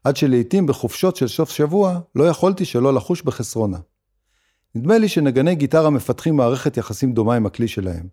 עד 0.04 0.18
שלעיתים 0.18 0.68
בחופשות 0.68 1.16
של 1.16 1.28
סוף 1.28 1.50
שבוע, 1.50 2.00
לא 2.16 2.24
יכולתי 2.24 2.66
שלא 2.66 2.94
לחוש 2.94 3.22
בחסרונה. 3.22 3.78
נדמה 4.76 4.98
לי 4.98 5.08
שנגני 5.08 5.56
גיטרה 5.56 5.90
מפתחים 5.90 6.36
מערכת 6.36 6.78
יחסים 6.78 7.14
דומה 7.14 7.36
עם 7.36 7.46
הכלי 7.46 7.68
שלהם. 7.68 8.08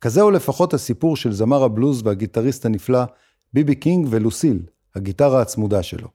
כזהו 0.00 0.30
לפחות 0.30 0.74
הסיפור 0.74 1.16
של 1.16 1.32
זמר 1.32 1.62
הבלוז 1.62 2.02
והגיטריסט 2.04 2.66
הנפלא, 2.66 3.04
ביבי 3.52 3.74
קינג 3.74 4.06
ולוסיל, 4.10 4.62
הגיטרה 4.97 5.41
הצמודה 5.41 5.83
שלו. 5.83 6.07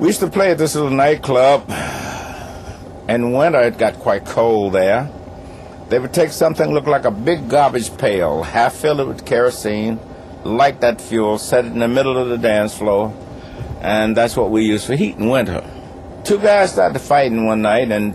We 0.00 0.08
used 0.08 0.20
to 0.20 0.26
play 0.26 0.50
at 0.50 0.58
this 0.58 0.74
little 0.74 0.90
nightclub. 0.90 1.60
In 3.08 3.32
winter, 3.32 3.60
it 3.60 3.78
got 3.78 3.94
quite 4.06 4.24
cold 4.24 4.72
there. 4.72 5.08
They 5.88 5.98
would 5.98 6.12
take 6.12 6.30
something 6.30 6.68
look 6.72 6.86
like 6.86 7.04
a 7.04 7.10
big 7.10 7.48
garbage 7.48 7.96
pail, 7.96 8.42
half 8.42 8.74
fill 8.74 8.98
it 9.00 9.06
with 9.06 9.24
kerosene, 9.24 10.00
light 10.42 10.80
that 10.80 11.00
fuel, 11.00 11.38
set 11.38 11.64
it 11.66 11.72
in 11.72 11.78
the 11.78 11.88
middle 11.88 12.16
of 12.16 12.28
the 12.28 12.38
dance 12.38 12.72
floor, 12.76 13.12
and 13.82 14.16
that's 14.16 14.36
what 14.36 14.50
we 14.50 14.64
use 14.64 14.84
for 14.86 14.96
heat 14.96 15.16
in 15.16 15.28
winter. 15.28 15.62
Two 16.24 16.38
guys 16.38 16.72
started 16.72 16.98
fighting 16.98 17.44
one 17.46 17.62
night, 17.62 17.92
and 17.92 18.14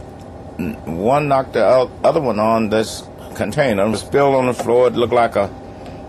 one 0.86 1.28
knocked 1.28 1.54
the 1.54 1.64
o- 1.66 1.92
other 2.04 2.20
one 2.20 2.40
on 2.40 2.70
this 2.70 3.04
container. 3.36 3.86
It 3.86 3.90
was 3.90 4.02
spilled 4.02 4.36
on 4.36 4.48
the 4.48 4.54
floor. 4.54 4.88
It 4.88 4.96
looked 4.96 5.14
like 5.14 5.36
a 5.36 5.48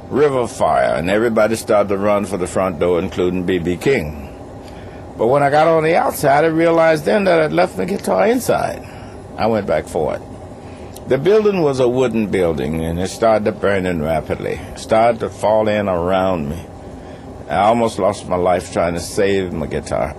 river 0.09 0.47
fire, 0.47 0.95
and 0.95 1.09
everybody 1.09 1.55
started 1.55 1.89
to 1.89 1.97
run 1.97 2.25
for 2.25 2.37
the 2.37 2.47
front 2.47 2.79
door, 2.79 2.99
including 2.99 3.45
B.B. 3.45 3.77
King. 3.77 4.21
But 5.17 5.27
when 5.27 5.43
I 5.43 5.49
got 5.49 5.67
on 5.67 5.83
the 5.83 5.95
outside, 5.95 6.43
I 6.43 6.47
realized 6.47 7.05
then 7.05 7.23
that 7.23 7.39
I'd 7.39 7.53
left 7.53 7.77
my 7.77 7.85
guitar 7.85 8.27
inside. 8.27 8.83
I 9.37 9.47
went 9.47 9.67
back 9.67 9.87
for 9.87 10.15
it. 10.15 10.21
The 11.07 11.17
building 11.17 11.61
was 11.61 11.79
a 11.79 11.87
wooden 11.87 12.27
building, 12.27 12.81
and 12.81 12.99
it 12.99 13.09
started 13.09 13.45
to 13.45 13.51
burning 13.51 14.01
rapidly. 14.01 14.53
It 14.53 14.79
started 14.79 15.19
to 15.19 15.29
fall 15.29 15.67
in 15.67 15.87
around 15.87 16.49
me. 16.49 16.65
I 17.47 17.57
almost 17.57 17.99
lost 17.99 18.27
my 18.27 18.37
life 18.37 18.73
trying 18.73 18.95
to 18.95 18.99
save 18.99 19.53
my 19.53 19.67
guitar. 19.67 20.15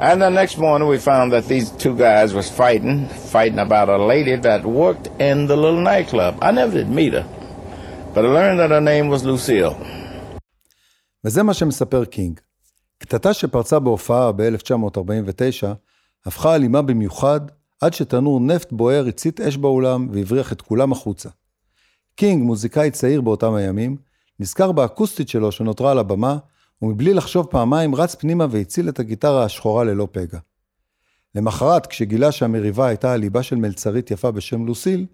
And 0.00 0.20
the 0.20 0.30
next 0.30 0.56
morning, 0.56 0.88
we 0.88 0.98
found 0.98 1.32
that 1.32 1.46
these 1.46 1.70
two 1.70 1.96
guys 1.96 2.32
was 2.32 2.50
fighting, 2.50 3.06
fighting 3.08 3.58
about 3.58 3.88
a 3.88 3.98
lady 3.98 4.34
that 4.34 4.64
worked 4.64 5.08
in 5.20 5.46
the 5.46 5.56
little 5.56 5.80
nightclub. 5.80 6.38
I 6.42 6.50
never 6.50 6.72
did 6.72 6.88
meet 6.88 7.12
her, 7.12 7.26
but 8.14 8.24
I 8.24 8.28
learned 8.38 8.58
that 8.60 8.70
her 8.70 8.80
name 8.80 9.08
was 9.08 9.24
Lucille. 9.24 9.74
וזה 11.24 11.42
מה 11.42 11.54
שמספר 11.54 12.04
קינג. 12.04 12.40
קטטה 12.98 13.34
שפרצה 13.34 13.78
בהופעה 13.78 14.32
ב-1949 14.32 15.66
הפכה 16.26 16.54
אלימה 16.54 16.82
במיוחד 16.82 17.40
עד 17.80 17.94
שתנור 17.94 18.40
נפט 18.40 18.72
בוער 18.72 19.06
הצית 19.08 19.40
אש 19.40 19.56
באולם 19.56 20.08
והבריח 20.12 20.52
את 20.52 20.62
כולם 20.62 20.92
החוצה. 20.92 21.28
קינג, 22.16 22.42
מוזיקאי 22.42 22.90
צעיר 22.90 23.20
באותם 23.20 23.54
הימים, 23.54 23.96
נזכר 24.40 24.72
באקוסטית 24.72 25.28
שלו 25.28 25.52
שנותרה 25.52 25.90
על 25.90 25.98
הבמה, 25.98 26.38
ומבלי 26.82 27.14
לחשוב 27.14 27.46
פעמיים 27.46 27.94
רץ 27.94 28.14
פנימה 28.14 28.46
והציל 28.50 28.88
את 28.88 28.98
הגיטרה 28.98 29.44
השחורה 29.44 29.84
ללא 29.84 30.08
פגע. 30.12 30.38
למחרת, 31.34 31.86
כשגילה 31.86 32.32
שהמריבה 32.32 32.86
הייתה 32.86 33.12
על 33.12 33.20
ליבה 33.20 33.42
של 33.42 33.56
מלצרית 33.56 34.10
יפה 34.10 34.30
בשם 34.30 34.66
לוסיל, 34.66 35.06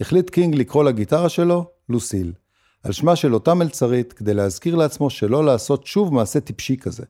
החליט 0.00 0.30
קינג 0.30 0.54
לקרוא 0.54 0.84
לגיטרה 0.84 1.28
שלו 1.28 1.70
לוסיל, 1.88 2.32
על 2.82 2.92
שמה 2.92 3.16
של 3.16 3.34
אותה 3.34 3.54
מלצרית, 3.54 4.12
כדי 4.12 4.34
להזכיר 4.34 4.74
לעצמו 4.74 5.10
שלא 5.10 5.44
לעשות 5.44 5.86
שוב 5.86 6.14
מעשה 6.14 6.40
טיפשי 6.40 6.76
כזה. 6.76 7.04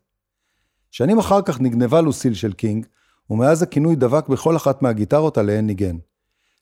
שנים 0.91 1.19
אחר 1.19 1.43
כך 1.43 1.61
נגנבה 1.61 2.01
לוסיל 2.01 2.35
של 2.35 2.53
קינג, 2.53 2.87
ומאז 3.31 3.63
הכינוי 3.63 3.97
דבק 3.97 4.29
בכל 4.29 4.57
אחת 4.57 4.83
מהגיטרות 4.83 5.39
עליהן 5.39 5.67
ניגן. 5.67 5.97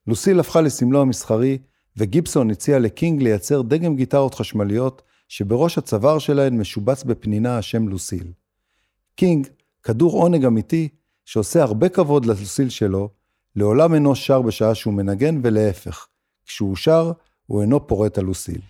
לוסיל 0.06 0.40
הפכה 0.40 0.61
לסמלו 0.61 1.00
המסחרי, 1.00 1.58
וגיבסון 1.96 2.50
הציע 2.50 2.78
לקינג 2.78 3.22
לייצר 3.22 3.62
דגם 3.62 3.96
גיטרות 3.96 4.34
חשמליות, 4.34 5.02
שבראש 5.28 5.78
הצוואר 5.78 6.18
שלהן 6.18 6.61
משובץ 6.61 7.04
בפנינה 7.04 7.58
השם 7.58 7.88
לוסיל. 7.88 8.32
קינג, 9.14 9.48
כדור 9.82 10.12
עונג 10.12 10.44
אמיתי, 10.44 10.88
שעושה 11.24 11.62
הרבה 11.62 11.88
כבוד 11.88 12.26
ללוסיל 12.26 12.68
שלו, 12.68 13.08
לעולם 13.56 13.94
אינו 13.94 14.14
שר 14.14 14.42
בשעה 14.42 14.74
שהוא 14.74 14.94
מנגן, 14.94 15.40
ולהפך, 15.42 16.06
כשהוא 16.46 16.76
שר, 16.76 17.12
הוא 17.46 17.62
אינו 17.62 17.86
פורט 17.86 18.18
על 18.18 18.24
לוסיל. 18.24 18.61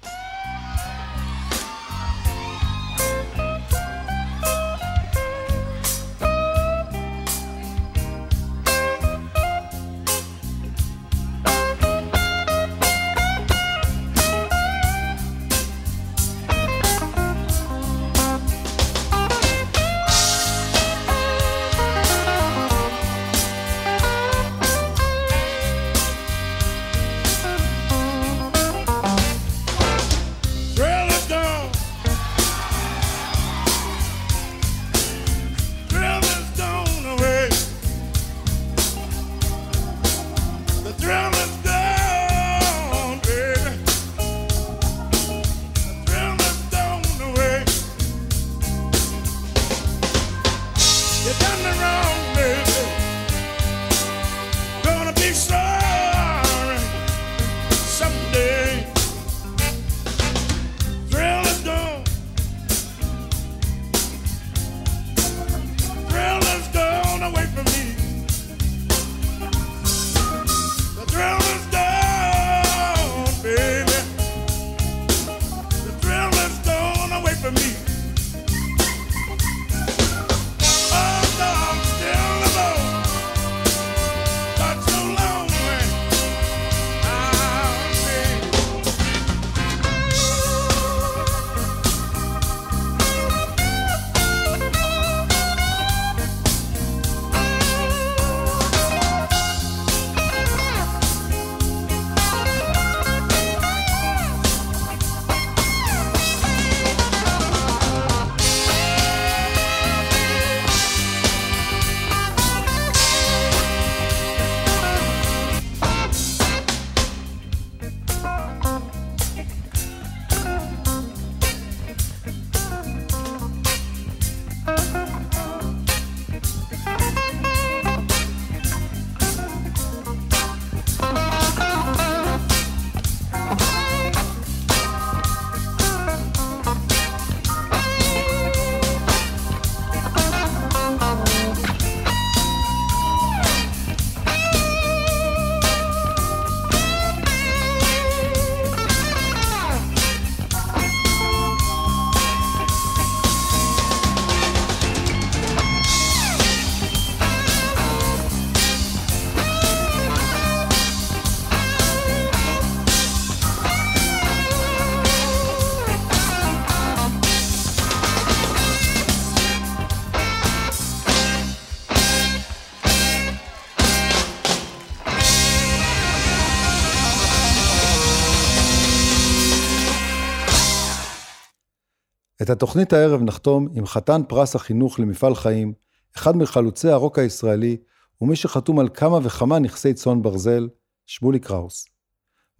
את 182.50 182.56
התוכנית 182.56 182.92
הערב 182.92 183.22
נחתום 183.22 183.68
עם 183.74 183.86
חתן 183.86 184.20
פרס 184.28 184.56
החינוך 184.56 185.00
למפעל 185.00 185.34
חיים, 185.34 185.72
אחד 186.16 186.36
מחלוצי 186.36 186.88
הרוק 186.88 187.18
הישראלי, 187.18 187.76
ומי 188.20 188.36
שחתום 188.36 188.78
על 188.78 188.88
כמה 188.94 189.18
וכמה 189.22 189.58
נכסי 189.58 189.94
צאן 189.94 190.22
ברזל, 190.22 190.68
שמולי 191.06 191.38
קראוס. 191.38 191.86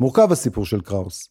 מורכב 0.01 0.33
הסיפור 0.33 0.65
של 0.65 0.81
קראוס. 0.81 1.29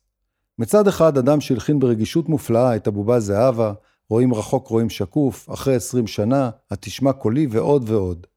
מצד 0.58 0.88
אחד, 0.88 1.18
אדם 1.18 1.42
שהלחין 1.42 1.80
ברגישות 1.80 2.30
מופלאה 2.30 2.76
את 2.76 2.88
הבובה 2.88 3.20
זהבה, 3.20 3.74
רואים 4.10 4.34
רחוק 4.34 4.68
רואים 4.68 4.90
שקוף, 4.90 5.50
אחרי 5.50 5.76
עשרים 5.76 6.08
שנה, 6.08 6.50
התשמע 6.72 7.14
קולי 7.14 7.48
ועוד 7.52 7.90
ועוד. 7.90 8.28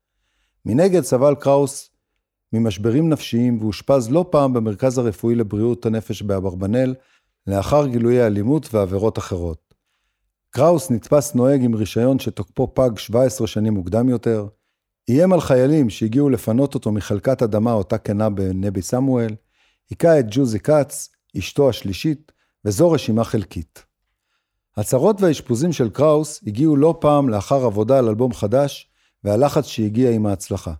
מנגד 0.66 1.02
סבל 1.02 1.34
קראוס 1.34 1.90
ממשברים 2.52 3.08
נפשיים 3.08 3.62
ואושפז 3.62 4.10
לא 4.10 4.24
פעם 4.30 4.52
במרכז 4.52 4.98
הרפואי 4.98 5.34
לבריאות 5.34 5.86
הנפש 5.86 6.22
באברבנל, 6.22 6.94
לאחר 7.46 7.86
גילויי 7.86 8.26
אלימות 8.26 8.74
ועבירות 8.74 9.18
אחרות. 9.18 9.71
קראוס 10.55 10.90
נתפס 10.90 11.34
נוהג 11.34 11.64
עם 11.64 11.74
רישיון 11.74 12.18
שתוקפו 12.18 12.74
פג 12.74 12.90
17 12.98 13.46
שנים 13.46 13.74
מוקדם 13.74 14.09
יותר, 14.09 14.46
איים 15.09 15.32
על 15.32 15.40
חיילים 15.40 15.90
שהגיעו 15.90 16.30
לפנות 16.30 16.74
אותו 16.74 16.92
מחלקת 16.92 17.42
אדמה 17.42 17.72
אותה 17.72 17.98
קנה 17.98 18.30
בנבי 18.30 18.82
סמואל, 18.82 19.34
היכה 19.90 20.18
את 20.18 20.24
ג'וזי 20.30 20.61
כץ, 20.61 21.09
אשתו 21.38 21.68
השלישית, 21.68 22.32
וזו 22.64 22.90
רשימה 22.90 23.24
חלקית. 23.24 23.84
הצרות 24.76 25.20
והאשפוזים 25.20 25.72
של 25.72 25.90
קראוס 25.90 26.40
הגיעו 26.46 26.76
לא 26.76 26.98
פעם 27.00 27.28
לאחר 27.28 27.64
עבודה 27.64 27.98
על 27.98 28.09
אלבום 28.09 28.32
חדש, 28.32 28.90
והלחץ 29.24 29.64
שהגיע 29.64 30.11
עם 30.11 30.26
ההצלחה. 30.26 30.72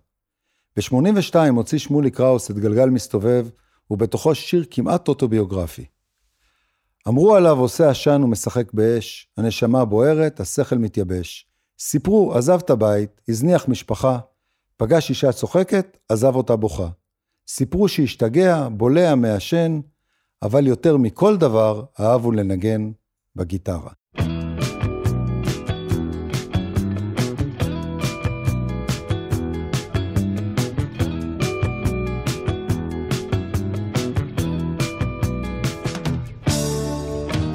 ב-82 0.77 1.35
הוציא 1.55 1.77
שמולי 1.77 2.11
קראוס 2.11 2.51
את 2.51 2.59
גלגל 2.59 2.89
מסתובב, 2.89 3.47
ובתוכו 3.91 4.35
שיר 4.35 4.65
כמעט 4.71 5.07
אוטוביוגרפי. 5.07 5.85
אמרו 7.07 7.35
עליו 7.35 7.59
עושה 7.59 7.89
עשן 7.89 8.21
ומשחק 8.23 8.73
באש, 8.73 9.27
הנשמה 9.37 9.85
בוערת, 9.85 10.39
השכל 10.39 10.75
מתייבש. 10.77 11.47
סיפרו, 11.79 12.33
עזב 12.33 12.59
את 12.65 12.69
הבית, 12.69 13.21
הזניח 13.29 13.67
משפחה, 13.67 14.19
פגש 14.77 15.09
אישה 15.09 15.31
צוחקת, 15.31 15.97
עזב 16.09 16.35
אותה 16.35 16.55
בוכה. 16.55 16.89
סיפרו 17.47 17.87
שהשתגע, 17.87 18.67
בולע, 18.71 19.15
מעשן, 19.15 19.79
אבל 20.41 20.67
יותר 20.67 20.97
מכל 20.97 21.37
דבר, 21.37 21.83
אהבו 21.99 22.31
לנגן 22.31 22.91
בגיטרה. 23.35 23.91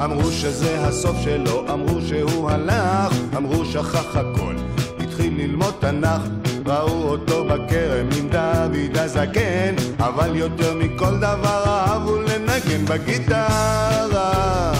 אמרו 0.05 0.31
שזה 0.33 0.87
הסוף 0.87 1.17
שלו, 1.25 1.65
אמרו 1.73 2.01
שהוא 2.09 2.51
הלך, 2.51 3.13
אמרו 3.37 3.65
שכח 3.65 4.17
הכל, 4.17 4.55
התחיל 5.01 5.35
ללמוד 5.37 5.75
תנ"ך, 5.81 6.23
ראו 6.67 7.09
אותו 7.09 7.45
בכרם 7.45 8.07
עם 8.19 8.29
דוד 8.29 8.97
הזקן, 8.99 9.75
אבל 9.99 10.37
יותר 10.37 10.75
מכל 10.75 11.17
דבר 11.17 11.63
אהבו 11.67 12.17
לנגן 12.17 12.85
בגיטרה. 12.85 14.73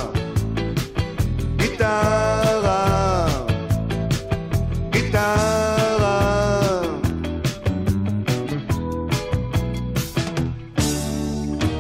גיטרה, 1.57 3.27
גיטרה. 4.91 5.59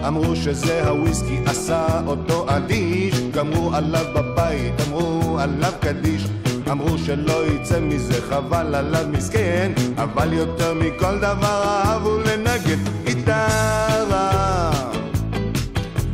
אמרו 0.06 0.36
שזה 0.36 0.88
הוויסקי 0.88 1.38
עשה 1.46 2.00
אותו 2.06 2.46
אדיש, 2.48 3.14
גמרו 3.38 3.74
עליו 3.74 4.04
בבית, 4.14 4.74
אמרו 4.88 5.38
עליו 5.38 5.72
קדיש. 5.80 6.24
אמרו 6.70 6.98
שלא 6.98 7.46
יצא 7.46 7.80
מזה, 7.80 8.22
חבל 8.28 8.74
עליו 8.74 9.04
מסכן, 9.12 9.72
אבל 9.96 10.32
יותר 10.32 10.74
מכל 10.74 11.18
דבר 11.18 11.62
אהבו 11.64 12.18
לנגן 12.18 12.78
גיטרה. 13.04 14.70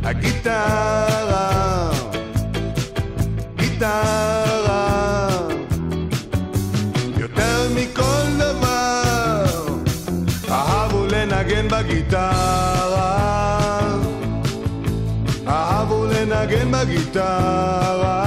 הגיטרה, 0.03 1.89
גיטרה, 3.55 5.27
יותר 7.17 7.69
מכל 7.75 8.25
דבר 8.37 9.43
אהבו 10.49 11.05
לנגן 11.05 11.67
בגיטרה, 11.67 12.84
לנגן 16.85 16.95
בגיטרה. 16.95 18.25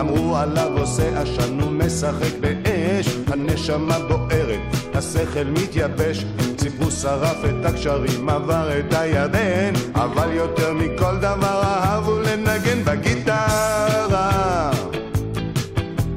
אמרו 0.00 0.36
עליו 0.36 0.78
עושה 0.78 1.20
עשן 1.20 1.62
ומשחק 1.62 2.38
באש, 2.40 3.08
הנשמה 3.26 3.98
בוערת, 3.98 4.60
השכל 4.94 5.44
מתייבש, 5.44 6.24
ציפו 6.56 6.90
שרף 6.90 7.44
את 7.44 7.64
הקשרים, 7.64 8.28
עבר 8.28 8.78
את 8.78 8.94
הירדן, 8.94 9.72
אבל 9.94 10.32
יותר 10.32 10.72
מכל 10.72 11.16
דבר 11.16 11.62
אהבו 11.62 12.20
לנגן 12.20 12.84
בגיטרה. 12.84 14.70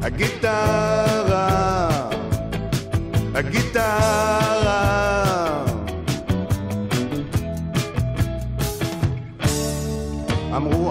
הגיטרה, 0.02 1.90
הגיטרה. 3.36 4.39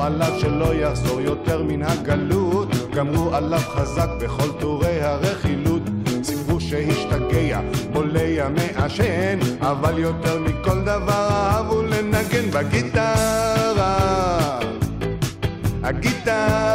עליו 0.08 0.32
שלא 0.40 0.74
יחזור 0.74 1.20
יותר 1.20 1.62
מן 1.62 1.82
הגלות, 1.82 2.68
גמרו 2.94 3.34
עליו 3.34 3.58
חזק 3.58 4.08
בכל 4.20 4.48
טורי 4.60 5.00
הרכילות. 5.00 5.82
סיפרו 6.22 6.60
שהשתגע, 6.60 7.60
בולע 7.92 8.48
מעשן, 8.48 9.38
אבל 9.60 9.98
יותר 9.98 10.40
מכל 10.40 10.80
דבר 10.80 11.28
אהבו 11.30 11.82
לנגן 11.82 12.50
בגיטרה. 12.50 13.98
הגיטרה, 15.82 16.68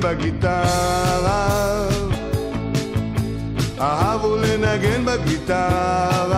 בגיטרה. 0.00 1.75
לנגן 5.16 6.35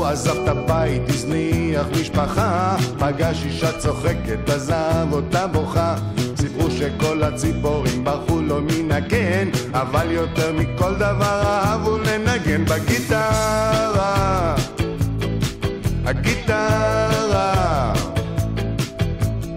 סיפרו 0.00 0.12
עזב 0.12 0.42
את 0.42 0.48
הבית, 0.48 1.02
הזניח 1.08 1.86
משפחה, 2.00 2.76
פגש 2.98 3.44
אישה 3.44 3.78
צוחקת, 3.78 4.48
עזב 4.48 5.06
אותה 5.12 5.46
בוכה. 5.46 5.94
סיפרו 6.36 6.70
שכל 6.70 7.22
הציפורים 7.22 8.04
ברחו 8.04 8.40
לו 8.40 8.60
מן 8.62 8.92
הקן, 8.92 9.48
אבל 9.72 10.10
יותר 10.10 10.52
מכל 10.52 10.94
דבר 10.94 11.42
אהבו 11.44 11.98
לנגן 11.98 12.64
בגיטרה. 12.64 14.54
הגיטרה, 16.04 17.92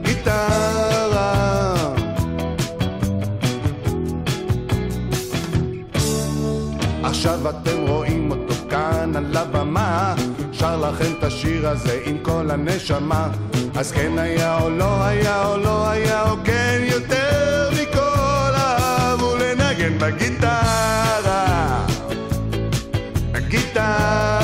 גיטרה. 0.01 1.33
עכשיו 7.03 7.49
אתם 7.49 7.77
רואים 7.87 8.03
שר 10.64 10.78
לכם 10.78 11.11
את 11.20 11.24
השיר 11.24 11.70
הזה 11.70 11.99
עם 12.05 12.18
כל 12.22 12.51
הנשמה. 12.51 13.28
אז 13.76 13.91
כן 13.91 14.18
היה 14.18 14.61
או 14.61 14.70
לא 14.70 15.03
היה 15.03 15.45
או 15.45 15.57
לא 15.57 15.89
היה 15.89 16.30
או 16.30 16.36
כן 16.43 16.82
יותר 16.82 17.70
מכל 17.72 18.53
אהבו 18.55 19.36
לנגן 19.36 19.97
בגיטרה. 19.99 21.86
גיטרה 23.47 24.42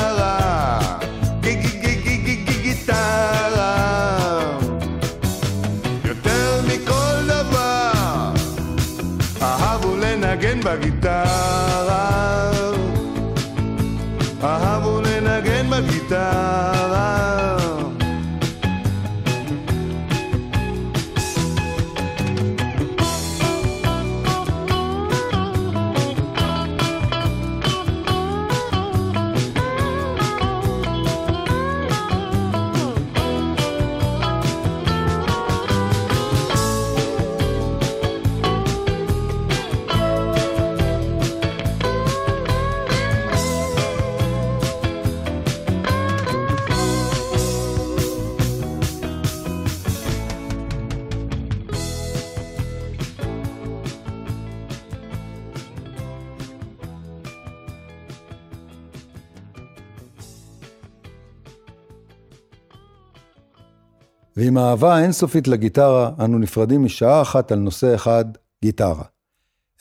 ועם 64.40 64.58
האהבה 64.58 64.96
האינסופית 64.96 65.48
לגיטרה, 65.48 66.12
אנו 66.20 66.40
נפרדים 66.40 66.84
משעה 66.84 67.22
אחת 67.22 67.52
על 67.52 67.60
נושא 67.60 67.96
אחד, 67.96 68.26
גיטרה. 68.62 69.04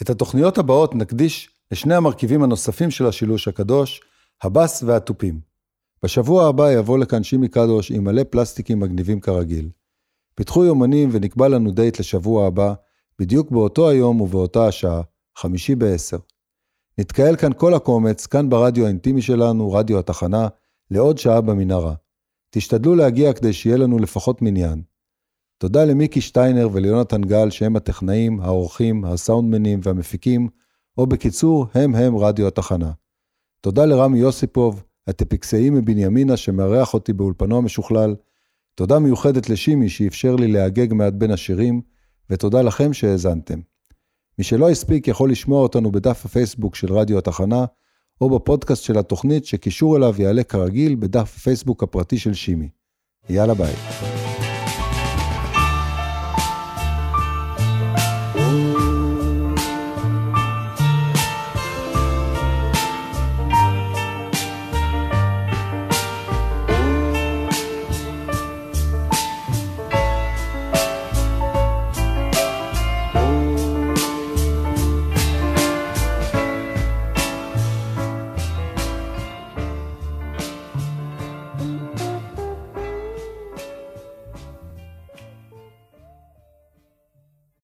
את 0.02 0.11
התוכניות 0.11 0.59
הבאות 0.59 0.94
נקדיש 0.94 1.50
לשני 1.72 1.94
המרכיבים 1.94 2.42
הנוספים 2.42 2.90
של 2.90 3.06
השילוש 3.06 3.48
הקדוש, 3.48 4.00
הבס 4.42 4.82
והתופים. 4.82 5.40
בשבוע 6.02 6.48
הבא 6.48 6.72
יבוא 6.72 6.98
לכאן 6.98 7.22
שימי 7.22 7.48
קדוש 7.48 7.90
עם 7.90 8.04
מלא 8.04 8.22
פלסטיקים 8.30 8.80
מגניבים 8.80 9.20
כרגיל. 9.20 9.68
פיתחו 10.34 10.64
יומנים 10.64 11.09
ונקבע 11.12 11.48
לנו 11.48 11.70
דייט 11.70 12.00
לשבוע 12.00 12.46
הבא, 12.46 12.74
בדיוק 13.18 13.50
באותו 13.50 13.88
היום 13.88 14.20
ובאותה 14.20 14.66
השעה, 14.66 15.00
חמישי 15.36 15.74
בעשר. 15.74 16.18
נתקהל 16.98 17.36
כאן 17.36 17.52
כל 17.56 17.74
הקומץ, 17.74 18.26
כאן 18.26 18.48
ברדיו 18.48 18.84
האינטימי 18.84 19.22
שלנו, 19.22 19.72
רדיו 19.72 19.98
התחנה, 19.98 20.48
לעוד 20.90 21.18
שעה 21.18 21.40
במנהרה. 21.40 21.94
תשתדלו 22.51 22.94
להגיע 22.94 23.32
כדי 23.32 23.53
שיהיה 23.53 23.76
לנו 23.76 23.99
לפחות 23.99 24.42
מניין. 24.42 24.82
תודה 25.59 25.84
למיקי 25.84 26.20
שטיינר 26.20 26.68
וליונתן 26.72 27.22
גל 27.22 27.51
שהם 27.51 27.76
הטכנאים, 27.76 28.40
העורכים, 28.40 29.05
הסאונדמנים 29.05 29.80
והמפיקים, 29.82 30.49
או 30.99 31.07
בקיצור, 31.07 31.66
הם 31.74 31.94
הם 31.94 32.16
רדיו 32.16 32.46
התחנה. 32.46 32.92
תודה 33.61 33.84
לרמי 33.84 34.18
יוסיפוב, 34.18 34.82
הטפיקסאי 35.07 35.70
מבנימינה 35.70 36.36
שמארח 36.36 36.94
אותי 36.94 37.12
באולפנו 37.12 37.59
המשוכלל. 37.59 38.16
תודה 38.74 38.99
מיוחדת 38.99 39.51
לשימי 39.51 39.88
שאפשר 39.88 40.36
לי 40.36 40.49
להגג 40.49 40.92
מעט 40.92 41.12
בין 41.12 41.30
השירים, 41.30 41.80
ותודה 42.30 42.62
לכם 42.62 42.92
שהאזנתם. 42.92 43.61
מי 44.38 44.44
שלא 44.44 44.70
הספיק 44.70 45.09
יכול 45.09 45.30
לשמוע 45.30 45.62
אותנו 45.62 45.92
בדף 45.92 46.24
הפייסבוק 46.24 46.74
של 46.74 46.92
רדיו 46.92 47.18
התחנה, 47.18 47.64
או 48.20 48.38
בפודקאסט 48.38 48.82
של 48.82 48.98
התוכנית 48.98 49.46
שקישור 49.46 49.96
אליו 49.96 50.14
יעלה 50.18 50.42
כרגיל 50.42 50.94
בדף 50.94 51.34
הפייסבוק 51.36 51.82
הפרטי 51.82 52.18
של 52.18 52.34
שימי. 52.34 52.68
יאללה 53.30 53.54
ביי. 53.54 54.07